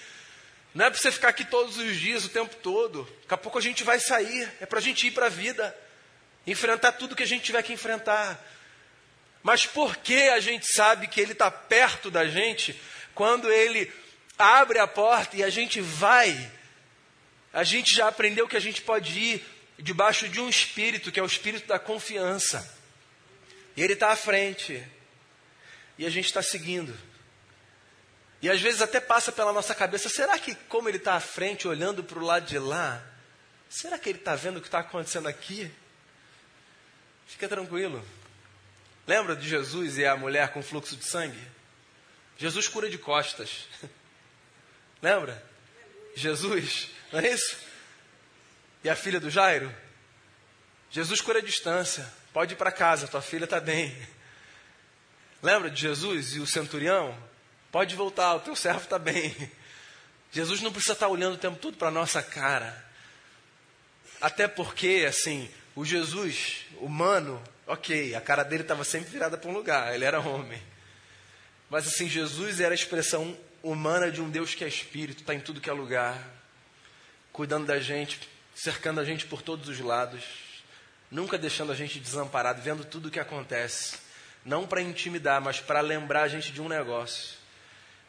Não 0.73 0.85
é 0.85 0.89
para 0.89 0.97
você 0.97 1.11
ficar 1.11 1.27
aqui 1.27 1.43
todos 1.43 1.75
os 1.75 1.97
dias, 1.97 2.23
o 2.23 2.29
tempo 2.29 2.55
todo. 2.63 3.03
Daqui 3.23 3.33
a 3.33 3.37
pouco 3.37 3.57
a 3.57 3.61
gente 3.61 3.83
vai 3.83 3.99
sair, 3.99 4.49
é 4.61 4.65
para 4.65 4.79
a 4.79 4.81
gente 4.81 5.07
ir 5.07 5.11
para 5.11 5.25
a 5.25 5.29
vida, 5.29 5.77
enfrentar 6.47 6.93
tudo 6.93 7.13
que 7.13 7.23
a 7.23 7.27
gente 7.27 7.43
tiver 7.43 7.61
que 7.61 7.73
enfrentar. 7.73 8.41
Mas 9.43 9.65
por 9.65 9.97
que 9.97 10.29
a 10.29 10.39
gente 10.39 10.65
sabe 10.65 11.09
que 11.09 11.19
Ele 11.19 11.33
está 11.33 11.51
perto 11.51 12.09
da 12.09 12.25
gente 12.25 12.79
quando 13.13 13.51
Ele 13.51 13.91
abre 14.39 14.79
a 14.79 14.87
porta 14.87 15.35
e 15.35 15.43
a 15.43 15.49
gente 15.49 15.81
vai? 15.81 16.55
A 17.55 17.63
gente 17.63 17.95
já 17.95 18.09
aprendeu 18.09 18.49
que 18.49 18.57
a 18.57 18.59
gente 18.59 18.81
pode 18.81 19.17
ir 19.17 19.45
debaixo 19.79 20.27
de 20.27 20.41
um 20.41 20.49
espírito, 20.49 21.09
que 21.09 21.17
é 21.17 21.23
o 21.23 21.25
espírito 21.25 21.65
da 21.65 21.79
confiança. 21.79 22.77
E 23.77 23.81
Ele 23.81 23.93
está 23.93 24.11
à 24.11 24.15
frente. 24.17 24.85
E 25.97 26.05
a 26.05 26.09
gente 26.09 26.25
está 26.25 26.41
seguindo. 26.41 26.93
E 28.41 28.49
às 28.49 28.59
vezes 28.59 28.81
até 28.81 28.99
passa 28.99 29.31
pela 29.31 29.53
nossa 29.53 29.73
cabeça: 29.73 30.09
será 30.09 30.37
que, 30.37 30.53
como 30.67 30.89
Ele 30.89 30.97
está 30.97 31.13
à 31.13 31.21
frente, 31.21 31.65
olhando 31.65 32.03
para 32.03 32.19
o 32.19 32.25
lado 32.25 32.45
de 32.45 32.59
lá, 32.59 33.01
será 33.69 33.97
que 33.97 34.09
Ele 34.09 34.19
está 34.19 34.35
vendo 34.35 34.57
o 34.57 34.61
que 34.61 34.67
está 34.67 34.79
acontecendo 34.79 35.29
aqui? 35.29 35.71
Fica 37.25 37.47
tranquilo. 37.47 38.05
Lembra 39.07 39.33
de 39.33 39.47
Jesus 39.47 39.97
e 39.97 40.05
a 40.05 40.17
mulher 40.17 40.49
com 40.49 40.61
fluxo 40.61 40.97
de 40.97 41.05
sangue? 41.05 41.39
Jesus 42.37 42.67
cura 42.67 42.89
de 42.89 42.97
costas. 42.97 43.69
Lembra? 45.01 45.41
Jesus, 46.17 46.89
não 47.15 47.27
é 47.27 47.33
isso? 47.33 47.57
E 48.83 48.89
a 48.89 48.95
filha 48.95 49.19
do 49.19 49.29
Jairo? 49.29 49.73
Jesus 50.91 51.21
cura 51.21 51.39
a 51.39 51.41
distância. 51.41 52.11
Pode 52.33 52.53
ir 52.53 52.57
para 52.57 52.71
casa, 52.71 53.07
tua 53.07 53.21
filha 53.21 53.45
está 53.45 53.59
bem. 53.59 53.95
Lembra 55.41 55.69
de 55.69 55.79
Jesus 55.79 56.35
e 56.35 56.39
o 56.39 56.47
centurião? 56.47 57.17
Pode 57.71 57.95
voltar, 57.95 58.35
o 58.35 58.39
teu 58.39 58.55
servo 58.55 58.83
está 58.83 58.99
bem. 58.99 59.35
Jesus 60.31 60.61
não 60.61 60.71
precisa 60.71 60.93
estar 60.93 61.05
tá 61.07 61.11
olhando 61.11 61.35
o 61.35 61.39
tempo 61.39 61.57
todo 61.57 61.77
para 61.77 61.87
a 61.87 61.91
nossa 61.91 62.21
cara. 62.21 62.85
Até 64.21 64.47
porque, 64.47 65.05
assim, 65.07 65.49
o 65.75 65.85
Jesus 65.85 66.65
humano 66.79 67.41
Ok, 67.67 68.13
a 68.13 68.21
cara 68.21 68.43
dele 68.43 68.61
estava 68.61 68.83
sempre 68.83 69.09
virada 69.09 69.37
para 69.37 69.49
um 69.49 69.53
lugar, 69.53 69.93
ele 69.93 70.05
era 70.05 70.19
homem. 70.19 70.61
Mas 71.67 71.87
assim, 71.87 72.07
Jesus 72.07 72.59
era 72.59 72.73
a 72.73 72.75
expressão 72.75 73.35
humana 73.63 74.11
de 74.11 74.21
um 74.21 74.29
Deus 74.29 74.53
que 74.53 74.63
é 74.63 74.67
espírito, 74.67 75.21
está 75.21 75.33
em 75.33 75.39
tudo 75.39 75.59
que 75.59 75.69
é 75.69 75.73
lugar, 75.73 76.15
cuidando 77.35 77.65
da 77.65 77.77
gente, 77.79 78.17
cercando 78.55 79.01
a 79.01 79.03
gente 79.03 79.25
por 79.25 79.41
todos 79.41 79.67
os 79.67 79.77
lados, 79.81 80.23
nunca 81.11 81.37
deixando 81.37 81.73
a 81.73 81.75
gente 81.75 81.99
desamparado, 81.99 82.61
vendo 82.61 82.85
tudo 82.85 83.09
o 83.09 83.11
que 83.11 83.19
acontece. 83.19 83.97
Não 84.45 84.65
para 84.65 84.81
intimidar, 84.81 85.41
mas 85.41 85.59
para 85.59 85.81
lembrar 85.81 86.23
a 86.23 86.27
gente 86.29 86.53
de 86.53 86.61
um 86.61 86.69
negócio. 86.69 87.35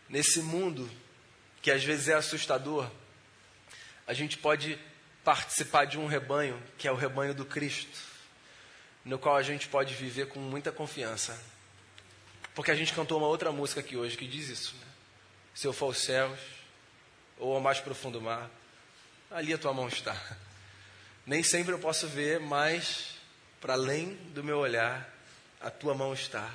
Nesse 0.08 0.40
mundo 0.40 0.88
que 1.60 1.72
às 1.72 1.82
vezes 1.82 2.06
é 2.06 2.14
assustador, 2.14 2.88
a 4.06 4.14
gente 4.14 4.38
pode 4.38 4.78
participar 5.24 5.86
de 5.86 5.98
um 5.98 6.06
rebanho 6.06 6.62
que 6.78 6.86
é 6.86 6.92
o 6.92 6.94
rebanho 6.94 7.34
do 7.34 7.44
Cristo 7.44 7.98
no 9.04 9.18
qual 9.18 9.34
a 9.34 9.42
gente 9.42 9.66
pode 9.66 9.92
viver 9.92 10.28
com 10.28 10.38
muita 10.38 10.70
confiança. 10.70 11.36
Porque 12.54 12.70
a 12.70 12.76
gente 12.76 12.92
cantou 12.92 13.18
uma 13.18 13.26
outra 13.26 13.50
música 13.50 13.80
aqui 13.80 13.96
hoje 13.96 14.16
que 14.16 14.26
diz 14.26 14.48
isso. 14.48 14.76
Né? 14.76 14.86
Se 15.52 15.66
eu 15.66 15.72
for 15.72 15.86
aos 15.86 15.98
céus, 15.98 16.38
ou 17.38 17.54
ao 17.54 17.60
mais 17.60 17.80
profundo 17.80 18.20
mar, 18.20 18.48
ali 19.30 19.52
a 19.52 19.58
tua 19.58 19.72
mão 19.72 19.88
está. 19.88 20.16
Nem 21.26 21.42
sempre 21.42 21.72
eu 21.72 21.78
posso 21.78 22.06
ver, 22.06 22.38
mas 22.40 23.16
para 23.60 23.74
além 23.74 24.14
do 24.32 24.44
meu 24.44 24.58
olhar, 24.58 25.12
a 25.60 25.70
tua 25.70 25.94
mão 25.94 26.12
está. 26.12 26.48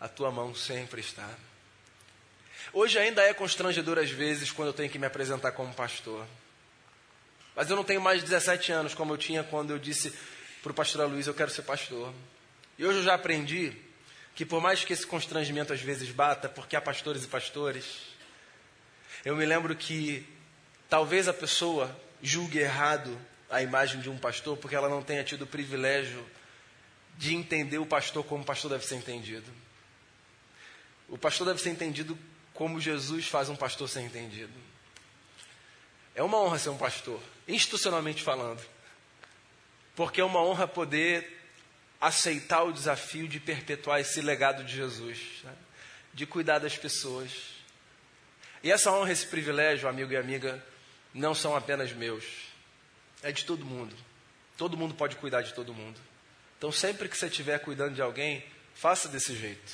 A 0.00 0.08
tua 0.08 0.30
mão 0.30 0.54
sempre 0.54 1.00
está. 1.00 1.28
Hoje 2.72 2.98
ainda 2.98 3.22
é 3.22 3.34
constrangedor 3.34 3.98
às 3.98 4.10
vezes 4.10 4.50
quando 4.50 4.68
eu 4.68 4.72
tenho 4.72 4.90
que 4.90 4.98
me 4.98 5.06
apresentar 5.06 5.52
como 5.52 5.72
pastor. 5.74 6.26
Mas 7.54 7.68
eu 7.68 7.76
não 7.76 7.84
tenho 7.84 8.00
mais 8.00 8.20
de 8.20 8.28
17 8.28 8.72
anos 8.72 8.94
como 8.94 9.12
eu 9.12 9.18
tinha 9.18 9.44
quando 9.44 9.70
eu 9.70 9.78
disse 9.78 10.12
para 10.62 10.72
o 10.72 10.74
pastor 10.74 11.08
Luiz, 11.08 11.26
eu 11.26 11.34
quero 11.34 11.50
ser 11.50 11.62
pastor. 11.62 12.12
E 12.78 12.84
hoje 12.84 12.98
eu 12.98 13.04
já 13.04 13.14
aprendi 13.14 13.76
que 14.34 14.44
por 14.44 14.60
mais 14.60 14.84
que 14.84 14.92
esse 14.92 15.06
constrangimento 15.06 15.72
às 15.72 15.80
vezes 15.80 16.10
bata, 16.10 16.48
porque 16.48 16.76
há 16.76 16.80
pastores 16.80 17.24
e 17.24 17.26
pastores, 17.26 17.84
eu 19.24 19.36
me 19.36 19.44
lembro 19.44 19.74
que 19.76 20.26
talvez 20.90 21.28
a 21.28 21.32
pessoa 21.32 21.96
julgue 22.20 22.58
errado 22.58 23.16
a 23.48 23.62
imagem 23.62 24.00
de 24.00 24.10
um 24.10 24.18
pastor 24.18 24.56
porque 24.56 24.74
ela 24.74 24.88
não 24.88 25.02
tenha 25.02 25.22
tido 25.24 25.42
o 25.42 25.46
privilégio 25.46 26.26
de 27.16 27.34
entender 27.34 27.78
o 27.78 27.86
pastor 27.86 28.24
como 28.24 28.42
o 28.42 28.46
pastor 28.46 28.72
deve 28.72 28.84
ser 28.84 28.96
entendido. 28.96 29.50
O 31.08 31.16
pastor 31.16 31.46
deve 31.46 31.60
ser 31.60 31.70
entendido 31.70 32.18
como 32.52 32.80
Jesus 32.80 33.26
faz 33.26 33.48
um 33.48 33.56
pastor 33.56 33.88
ser 33.88 34.00
entendido. 34.00 34.52
É 36.14 36.22
uma 36.22 36.38
honra 36.38 36.58
ser 36.58 36.70
um 36.70 36.76
pastor, 36.76 37.20
institucionalmente 37.46 38.22
falando. 38.22 38.62
Porque 39.94 40.20
é 40.20 40.24
uma 40.24 40.42
honra 40.42 40.66
poder 40.66 41.38
aceitar 42.00 42.62
o 42.62 42.72
desafio 42.72 43.28
de 43.28 43.38
perpetuar 43.38 44.00
esse 44.00 44.20
legado 44.20 44.64
de 44.64 44.74
Jesus, 44.74 45.18
né? 45.44 45.54
de 46.14 46.26
cuidar 46.26 46.58
das 46.58 46.76
pessoas. 46.76 47.30
E 48.62 48.72
essa 48.72 48.90
honra, 48.90 49.12
esse 49.12 49.26
privilégio, 49.26 49.88
amigo 49.88 50.12
e 50.12 50.16
amiga, 50.16 50.64
não 51.12 51.34
são 51.34 51.56
apenas 51.56 51.92
meus, 51.92 52.24
é 53.22 53.32
de 53.32 53.44
todo 53.44 53.64
mundo. 53.64 53.94
Todo 54.56 54.76
mundo 54.76 54.94
pode 54.94 55.16
cuidar 55.16 55.42
de 55.42 55.54
todo 55.54 55.74
mundo. 55.74 55.98
Então, 56.58 56.70
sempre 56.70 57.08
que 57.08 57.16
você 57.16 57.26
estiver 57.26 57.58
cuidando 57.58 57.94
de 57.94 58.02
alguém, 58.02 58.44
faça 58.74 59.08
desse 59.08 59.34
jeito, 59.34 59.72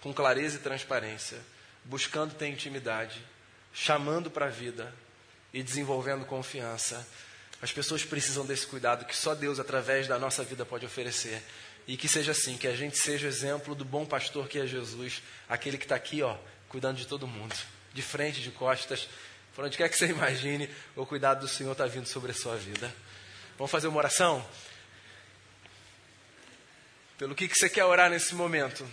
com 0.00 0.12
clareza 0.12 0.56
e 0.56 0.60
transparência, 0.60 1.38
buscando 1.84 2.34
ter 2.34 2.48
intimidade, 2.48 3.20
chamando 3.72 4.30
para 4.30 4.46
a 4.46 4.50
vida 4.50 4.94
e 5.52 5.62
desenvolvendo 5.62 6.24
confiança. 6.24 7.06
As 7.60 7.72
pessoas 7.72 8.04
precisam 8.04 8.46
desse 8.46 8.66
cuidado 8.66 9.04
que 9.04 9.16
só 9.16 9.34
Deus, 9.34 9.58
através 9.58 10.06
da 10.06 10.18
nossa 10.18 10.44
vida, 10.44 10.64
pode 10.64 10.86
oferecer. 10.86 11.42
E 11.86 11.96
que 11.96 12.06
seja 12.06 12.32
assim, 12.32 12.56
que 12.56 12.68
a 12.68 12.76
gente 12.76 12.96
seja 12.96 13.26
exemplo 13.26 13.74
do 13.74 13.84
bom 13.84 14.04
pastor 14.04 14.46
que 14.46 14.58
é 14.58 14.66
Jesus, 14.66 15.22
aquele 15.48 15.78
que 15.78 15.84
está 15.84 15.96
aqui, 15.96 16.22
ó, 16.22 16.36
cuidando 16.68 16.98
de 16.98 17.06
todo 17.06 17.26
mundo, 17.26 17.56
de 17.94 18.02
frente, 18.02 18.42
de 18.42 18.50
costas, 18.50 19.08
por 19.58 19.64
onde 19.64 19.76
quer 19.76 19.88
que 19.88 19.96
você 19.96 20.06
imagine, 20.06 20.70
o 20.94 21.04
cuidado 21.04 21.40
do 21.40 21.48
Senhor 21.48 21.72
está 21.72 21.84
vindo 21.84 22.06
sobre 22.06 22.30
a 22.30 22.34
sua 22.34 22.54
vida. 22.54 22.94
Vamos 23.56 23.72
fazer 23.72 23.88
uma 23.88 23.98
oração? 23.98 24.48
Pelo 27.18 27.34
que, 27.34 27.48
que 27.48 27.58
você 27.58 27.68
quer 27.68 27.84
orar 27.84 28.08
nesse 28.08 28.36
momento? 28.36 28.88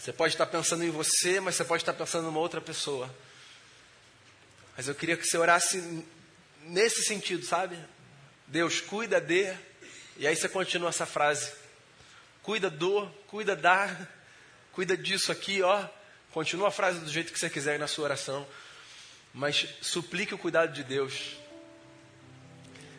Você 0.00 0.10
pode 0.10 0.32
estar 0.32 0.46
pensando 0.46 0.84
em 0.84 0.90
você, 0.90 1.38
mas 1.38 1.54
você 1.54 1.66
pode 1.66 1.82
estar 1.82 1.92
pensando 1.92 2.24
em 2.24 2.30
uma 2.30 2.40
outra 2.40 2.62
pessoa. 2.62 3.14
Mas 4.74 4.88
eu 4.88 4.94
queria 4.94 5.18
que 5.18 5.26
você 5.26 5.36
orasse 5.36 6.02
nesse 6.62 7.04
sentido, 7.04 7.44
sabe? 7.44 7.78
Deus 8.46 8.80
cuida 8.80 9.20
de, 9.20 9.54
e 10.16 10.26
aí 10.26 10.34
você 10.34 10.48
continua 10.48 10.88
essa 10.88 11.04
frase: 11.04 11.52
cuida 12.42 12.70
do, 12.70 13.06
cuida 13.26 13.54
da, 13.54 14.08
cuida 14.72 14.96
disso 14.96 15.30
aqui, 15.30 15.60
ó. 15.60 15.86
Continua 16.32 16.68
a 16.68 16.70
frase 16.70 17.00
do 17.00 17.10
jeito 17.10 17.34
que 17.34 17.38
você 17.38 17.50
quiser 17.50 17.78
na 17.78 17.86
sua 17.86 18.04
oração, 18.04 18.48
mas 19.36 19.68
suplique 19.82 20.34
o 20.34 20.38
cuidado 20.38 20.72
de 20.72 20.82
Deus. 20.82 21.36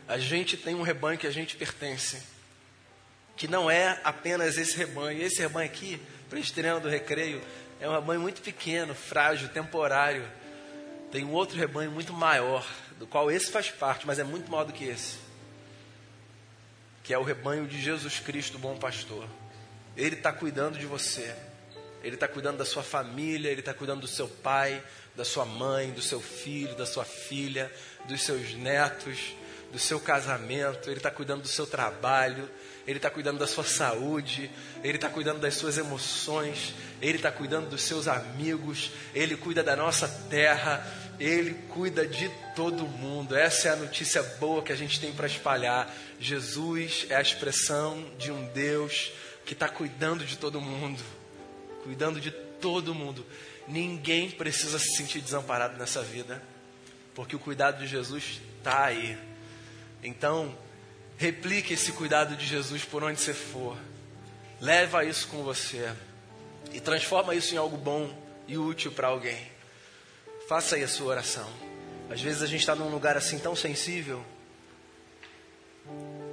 A 0.07 0.19
gente 0.19 0.55
tem 0.55 0.75
um 0.75 0.83
rebanho 0.83 1.17
que 1.17 1.25
a 1.25 1.31
gente 1.31 1.57
pertence, 1.57 2.21
que 3.35 3.47
não 3.47 3.69
é 3.69 3.99
apenas 4.03 4.55
esse 4.55 4.77
rebanho. 4.77 5.19
Esse 5.19 5.39
rebanho 5.41 5.67
aqui, 5.67 5.99
presbiteriano 6.29 6.79
do 6.79 6.87
recreio, 6.87 7.41
é 7.81 7.89
um 7.89 7.91
rebanho 7.91 8.21
muito 8.21 8.39
pequeno, 8.43 8.93
frágil, 8.93 9.49
temporário. 9.49 10.31
Tem 11.11 11.25
um 11.25 11.31
outro 11.31 11.57
rebanho 11.57 11.89
muito 11.89 12.13
maior, 12.13 12.63
do 12.99 13.07
qual 13.07 13.31
esse 13.31 13.49
faz 13.49 13.71
parte, 13.71 14.05
mas 14.05 14.19
é 14.19 14.23
muito 14.23 14.51
maior 14.51 14.63
do 14.63 14.73
que 14.73 14.85
esse, 14.85 15.17
que 17.03 17.15
é 17.15 17.17
o 17.17 17.23
rebanho 17.23 17.65
de 17.65 17.81
Jesus 17.81 18.19
Cristo, 18.19 18.59
bom 18.59 18.77
pastor. 18.77 19.27
Ele 19.95 20.15
está 20.15 20.31
cuidando 20.31 20.77
de 20.77 20.85
você, 20.85 21.35
ele 22.03 22.13
está 22.13 22.27
cuidando 22.27 22.57
da 22.57 22.65
sua 22.65 22.83
família, 22.83 23.49
ele 23.49 23.61
está 23.61 23.73
cuidando 23.73 24.01
do 24.01 24.07
seu 24.07 24.27
pai, 24.27 24.83
da 25.17 25.25
sua 25.25 25.45
mãe, 25.45 25.89
do 25.89 26.01
seu 26.01 26.21
filho, 26.21 26.75
da 26.75 26.85
sua 26.85 27.03
filha, 27.03 27.71
dos 28.07 28.21
seus 28.21 28.53
netos, 28.53 29.35
do 29.71 29.79
seu 29.79 29.99
casamento, 29.99 30.89
ele 30.89 30.97
está 30.97 31.09
cuidando 31.09 31.41
do 31.41 31.47
seu 31.47 31.65
trabalho, 31.65 32.47
ele 32.85 32.99
está 32.99 33.09
cuidando 33.09 33.39
da 33.39 33.47
sua 33.47 33.63
saúde, 33.63 34.49
ele 34.83 34.95
está 34.97 35.09
cuidando 35.09 35.39
das 35.39 35.55
suas 35.55 35.77
emoções, 35.77 36.73
ele 37.01 37.17
está 37.17 37.31
cuidando 37.31 37.67
dos 37.67 37.81
seus 37.81 38.07
amigos, 38.07 38.91
ele 39.13 39.35
cuida 39.35 39.63
da 39.63 39.75
nossa 39.75 40.07
terra, 40.29 40.85
ele 41.19 41.55
cuida 41.69 42.07
de 42.07 42.29
todo 42.55 42.87
mundo. 42.87 43.35
Essa 43.35 43.69
é 43.69 43.71
a 43.71 43.75
notícia 43.75 44.21
boa 44.39 44.61
que 44.61 44.71
a 44.71 44.75
gente 44.75 44.99
tem 45.01 45.11
para 45.11 45.27
espalhar. 45.27 45.93
Jesus 46.19 47.07
é 47.09 47.15
a 47.15 47.21
expressão 47.21 48.05
de 48.17 48.31
um 48.31 48.45
Deus 48.53 49.11
que 49.45 49.53
está 49.53 49.67
cuidando 49.67 50.23
de 50.23 50.37
todo 50.37 50.61
mundo. 50.61 51.03
Cuidando 51.83 52.21
de 52.21 52.31
todo 52.31 52.93
mundo. 52.93 53.25
Ninguém 53.67 54.31
precisa 54.31 54.79
se 54.79 54.95
sentir 54.95 55.19
desamparado 55.19 55.77
nessa 55.77 56.01
vida, 56.01 56.41
porque 57.13 57.35
o 57.35 57.39
cuidado 57.39 57.79
de 57.79 57.87
Jesus 57.87 58.41
está 58.57 58.85
aí. 58.85 59.17
Então, 60.01 60.57
replique 61.17 61.73
esse 61.73 61.91
cuidado 61.91 62.35
de 62.35 62.45
Jesus 62.45 62.85
por 62.85 63.03
onde 63.03 63.19
você 63.19 63.33
for. 63.33 63.77
Leva 64.61 65.03
isso 65.03 65.27
com 65.27 65.43
você 65.43 65.93
e 66.73 66.79
transforma 66.79 67.35
isso 67.35 67.53
em 67.53 67.57
algo 67.57 67.77
bom 67.77 68.11
e 68.47 68.57
útil 68.57 68.91
para 68.91 69.09
alguém. 69.09 69.51
Faça 70.47 70.75
aí 70.75 70.83
a 70.83 70.87
sua 70.87 71.07
oração. 71.07 71.47
Às 72.09 72.21
vezes 72.21 72.41
a 72.41 72.47
gente 72.47 72.61
está 72.61 72.73
num 72.73 72.89
lugar 72.89 73.17
assim 73.17 73.37
tão 73.37 73.55
sensível 73.55 74.23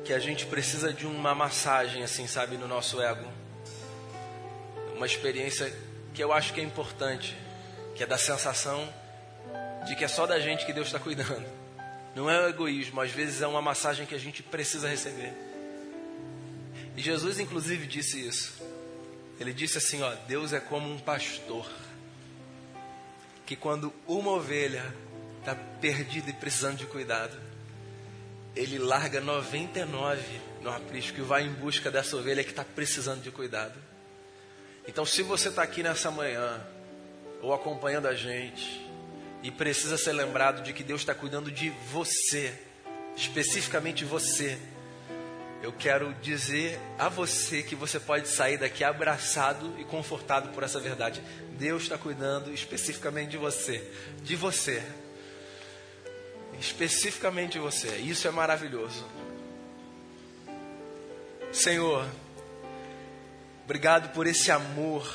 que 0.04 0.12
a 0.12 0.18
gente 0.18 0.46
precisa 0.46 0.92
de 0.92 1.06
uma 1.06 1.34
massagem, 1.34 2.02
assim, 2.02 2.26
sabe, 2.26 2.56
no 2.56 2.68
nosso 2.68 3.00
ego. 3.00 3.26
Uma 4.94 5.06
experiência 5.06 5.74
que 6.14 6.22
eu 6.22 6.32
acho 6.32 6.54
que 6.54 6.60
é 6.60 6.64
importante, 6.64 7.36
que 7.96 8.02
é 8.02 8.06
da 8.06 8.16
sensação 8.16 8.88
de 9.84 9.96
que 9.96 10.04
é 10.04 10.08
só 10.08 10.26
da 10.26 10.38
gente 10.38 10.64
que 10.64 10.72
Deus 10.72 10.86
está 10.86 10.98
cuidando. 10.98 11.44
Não 12.14 12.30
é 12.30 12.40
o 12.40 12.48
egoísmo, 12.48 13.00
às 13.00 13.10
vezes 13.10 13.42
é 13.42 13.46
uma 13.46 13.60
massagem 13.60 14.06
que 14.06 14.14
a 14.14 14.18
gente 14.18 14.42
precisa 14.42 14.88
receber. 14.88 15.32
E 16.96 17.02
Jesus, 17.02 17.40
inclusive, 17.40 17.86
disse 17.88 18.24
isso. 18.24 18.62
Ele 19.40 19.52
disse 19.52 19.78
assim: 19.78 20.00
ó, 20.02 20.14
Deus 20.28 20.52
é 20.52 20.60
como 20.60 20.88
um 20.88 20.98
pastor 20.98 21.68
que 23.44 23.56
quando 23.56 23.92
uma 24.06 24.30
ovelha 24.30 24.94
está 25.40 25.54
perdida 25.54 26.30
e 26.30 26.32
precisando 26.32 26.78
de 26.78 26.86
cuidado, 26.86 27.36
ele 28.54 28.78
larga 28.78 29.20
99 29.20 30.22
no 30.62 30.70
aprisco 30.70 31.18
e 31.18 31.22
vai 31.22 31.42
em 31.42 31.52
busca 31.52 31.90
dessa 31.90 32.16
ovelha 32.16 32.44
que 32.44 32.50
está 32.50 32.64
precisando 32.64 33.22
de 33.22 33.30
cuidado. 33.30 33.74
Então, 34.86 35.04
se 35.04 35.22
você 35.22 35.48
está 35.48 35.62
aqui 35.62 35.82
nessa 35.82 36.10
manhã, 36.10 36.60
ou 37.42 37.52
acompanhando 37.52 38.06
a 38.06 38.14
gente, 38.14 38.84
e 39.42 39.50
precisa 39.50 39.98
ser 39.98 40.12
lembrado 40.12 40.62
de 40.62 40.72
que 40.72 40.82
Deus 40.82 41.00
está 41.02 41.14
cuidando 41.14 41.50
de 41.50 41.70
você, 41.90 42.52
especificamente 43.16 44.04
você, 44.04 44.58
eu 45.62 45.72
quero 45.72 46.12
dizer 46.14 46.78
a 46.98 47.08
você 47.08 47.62
que 47.62 47.74
você 47.74 47.98
pode 47.98 48.28
sair 48.28 48.58
daqui 48.58 48.84
abraçado 48.84 49.74
e 49.78 49.84
confortado 49.84 50.50
por 50.50 50.62
essa 50.62 50.78
verdade. 50.78 51.22
Deus 51.58 51.84
está 51.84 51.96
cuidando 51.96 52.52
especificamente 52.52 53.30
de 53.30 53.38
você, 53.38 53.82
de 54.22 54.36
você 54.36 54.82
especificamente 56.60 57.58
você. 57.58 57.96
Isso 57.96 58.26
é 58.28 58.30
maravilhoso. 58.30 59.04
Senhor, 61.52 62.06
obrigado 63.64 64.12
por 64.12 64.26
esse 64.26 64.50
amor 64.50 65.08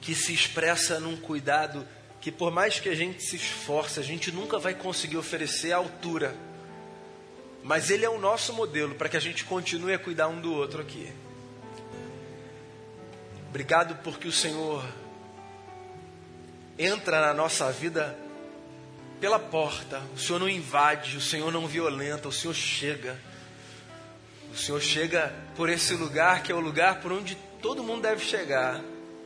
que 0.00 0.14
se 0.14 0.32
expressa 0.32 0.98
num 0.98 1.16
cuidado 1.16 1.86
que, 2.20 2.30
por 2.30 2.50
mais 2.50 2.78
que 2.78 2.88
a 2.88 2.94
gente 2.94 3.22
se 3.22 3.36
esforce, 3.36 3.98
a 3.98 4.02
gente 4.02 4.30
nunca 4.30 4.58
vai 4.58 4.74
conseguir 4.74 5.16
oferecer 5.16 5.72
à 5.72 5.76
altura. 5.76 6.34
Mas 7.62 7.90
Ele 7.90 8.04
é 8.04 8.10
o 8.10 8.18
nosso 8.18 8.52
modelo 8.52 8.94
para 8.94 9.08
que 9.08 9.16
a 9.16 9.20
gente 9.20 9.44
continue 9.44 9.92
a 9.92 9.98
cuidar 9.98 10.28
um 10.28 10.40
do 10.40 10.52
outro 10.52 10.80
aqui. 10.80 11.12
Obrigado 13.48 13.96
porque 14.02 14.28
o 14.28 14.32
Senhor 14.32 14.84
entra 16.78 17.20
na 17.20 17.34
nossa 17.34 17.70
vida 17.72 18.16
pela 19.20 19.38
porta. 19.38 20.02
O 20.14 20.18
Senhor 20.18 20.38
não 20.38 20.48
invade, 20.48 21.16
o 21.16 21.20
Senhor 21.20 21.52
não 21.52 21.66
violenta, 21.66 22.28
o 22.28 22.32
Senhor 22.32 22.54
chega. 22.54 23.18
O 24.52 24.56
Senhor 24.56 24.80
chega 24.80 25.32
por 25.56 25.68
esse 25.68 25.94
lugar 25.94 26.42
que 26.42 26.52
é 26.52 26.54
o 26.54 26.60
lugar 26.60 27.00
por 27.00 27.12
onde 27.12 27.36
todo 27.62 27.82
mundo 27.82 28.02
deve 28.02 28.24
chegar. 28.24 28.80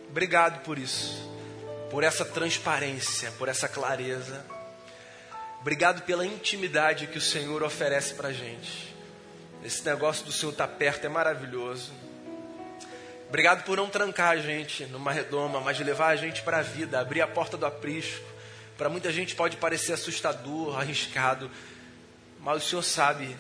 Obrigado 0.09 0.63
por 0.63 0.79
isso, 0.79 1.29
por 1.91 2.05
essa 2.05 2.25
transparência, 2.25 3.33
por 3.33 3.49
essa 3.49 3.69
clareza. 3.69 4.45
Obrigado 5.61 6.03
pela 6.03 6.27
intimidade 6.27 7.07
que 7.07 7.19
o 7.19 7.23
Senhor 7.23 7.63
oferece 7.63 8.15
para 8.15 8.33
gente. 8.33 8.95
Esse 9.65 9.85
negócio 9.85 10.27
do 10.27 10.33
Senhor 10.33 10.53
estar 10.53 10.67
tá 10.67 10.75
perto 10.75 11.07
é 11.07 11.09
maravilhoso. 11.09 11.93
Obrigado 13.29 13.65
por 13.65 13.77
não 13.77 13.89
trancar 13.89 14.31
a 14.31 14.37
gente 14.37 14.85
numa 14.87 15.11
redoma, 15.11 15.61
mas 15.61 15.79
levar 15.81 16.09
a 16.09 16.17
gente 16.17 16.43
para 16.43 16.59
a 16.59 16.63
vida, 16.63 17.01
abrir 17.01 17.23
a 17.23 17.27
porta 17.27 17.57
do 17.57 17.67
aprisco 17.67 18.35
para 18.77 18.89
muita 18.89 19.13
gente 19.13 19.37
pode 19.37 19.57
parecer 19.57 19.93
assustador, 19.93 20.79
arriscado, 20.79 21.51
mas 22.41 22.65
o 22.65 22.69
Senhor 22.69 22.83
sabe 22.83 23.37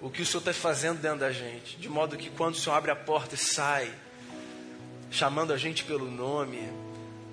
o 0.00 0.10
que 0.10 0.22
o 0.22 0.26
Senhor 0.26 0.40
está 0.40 0.52
fazendo 0.52 1.00
dentro 1.00 1.18
da 1.18 1.32
gente, 1.32 1.76
de 1.76 1.88
modo 1.88 2.16
que 2.16 2.30
quando 2.30 2.54
o 2.54 2.58
Senhor 2.58 2.76
abre 2.76 2.90
a 2.90 2.96
porta 2.96 3.34
e 3.34 3.38
sai, 3.38 3.92
chamando 5.10 5.52
a 5.52 5.56
gente 5.56 5.84
pelo 5.84 6.10
nome, 6.10 6.60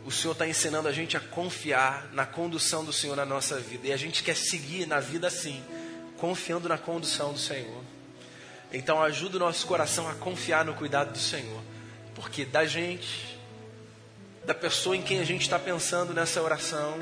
o 0.06 0.12
Senhor 0.12 0.34
está 0.34 0.48
ensinando 0.48 0.88
a 0.88 0.92
gente 0.92 1.18
a 1.18 1.20
confiar 1.20 2.10
na 2.14 2.26
condução 2.26 2.84
do 2.84 2.94
Senhor 2.94 3.16
na 3.16 3.26
nossa 3.26 3.60
vida. 3.60 3.88
E 3.88 3.94
a 3.94 3.98
gente 3.98 4.24
quer 4.24 4.36
seguir 4.36 4.86
na 4.86 5.00
vida 5.00 5.28
assim, 5.28 5.64
confiando 6.18 6.70
na 6.70 6.78
condução 6.78 7.34
do 7.34 7.40
Senhor. 7.40 7.84
Então 8.72 9.02
ajuda 9.02 9.38
o 9.38 9.40
nosso 9.40 9.66
coração 9.66 10.08
a 10.08 10.14
confiar 10.14 10.64
no 10.66 10.74
cuidado 10.74 11.12
do 11.12 11.18
Senhor. 11.18 11.62
Porque 12.14 12.46
da 12.46 12.66
gente, 12.66 13.40
da 14.46 14.54
pessoa 14.54 14.96
em 14.96 15.02
quem 15.02 15.20
a 15.20 15.24
gente 15.24 15.42
está 15.42 15.58
pensando 15.58 16.14
nessa 16.14 16.42
oração, 16.42 17.00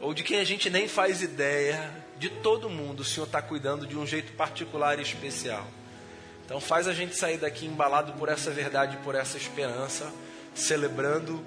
ou 0.00 0.12
de 0.12 0.22
quem 0.22 0.38
a 0.38 0.44
gente 0.44 0.68
nem 0.68 0.86
faz 0.86 1.22
ideia, 1.22 2.05
de 2.18 2.30
todo 2.30 2.70
mundo, 2.70 3.00
o 3.00 3.04
Senhor 3.04 3.26
está 3.26 3.42
cuidando 3.42 3.86
de 3.86 3.96
um 3.96 4.06
jeito 4.06 4.32
particular 4.32 4.98
e 4.98 5.02
especial. 5.02 5.66
Então 6.44 6.60
faz 6.60 6.86
a 6.86 6.92
gente 6.92 7.14
sair 7.14 7.38
daqui 7.38 7.66
embalado 7.66 8.12
por 8.12 8.28
essa 8.28 8.50
verdade, 8.50 8.96
por 8.98 9.14
essa 9.14 9.36
esperança, 9.36 10.10
celebrando 10.54 11.44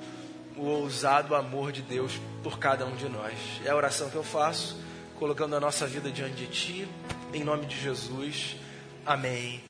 o 0.55 0.65
ousado 0.65 1.35
amor 1.35 1.71
de 1.71 1.81
Deus 1.81 2.19
por 2.43 2.59
cada 2.59 2.85
um 2.85 2.95
de 2.95 3.07
nós. 3.07 3.33
É 3.65 3.69
a 3.69 3.75
oração 3.75 4.09
que 4.09 4.15
eu 4.15 4.23
faço, 4.23 4.77
colocando 5.17 5.55
a 5.55 5.59
nossa 5.59 5.87
vida 5.87 6.11
diante 6.11 6.35
de 6.35 6.47
Ti, 6.47 6.87
em 7.33 7.43
nome 7.43 7.65
de 7.65 7.79
Jesus. 7.79 8.57
Amém. 9.05 9.63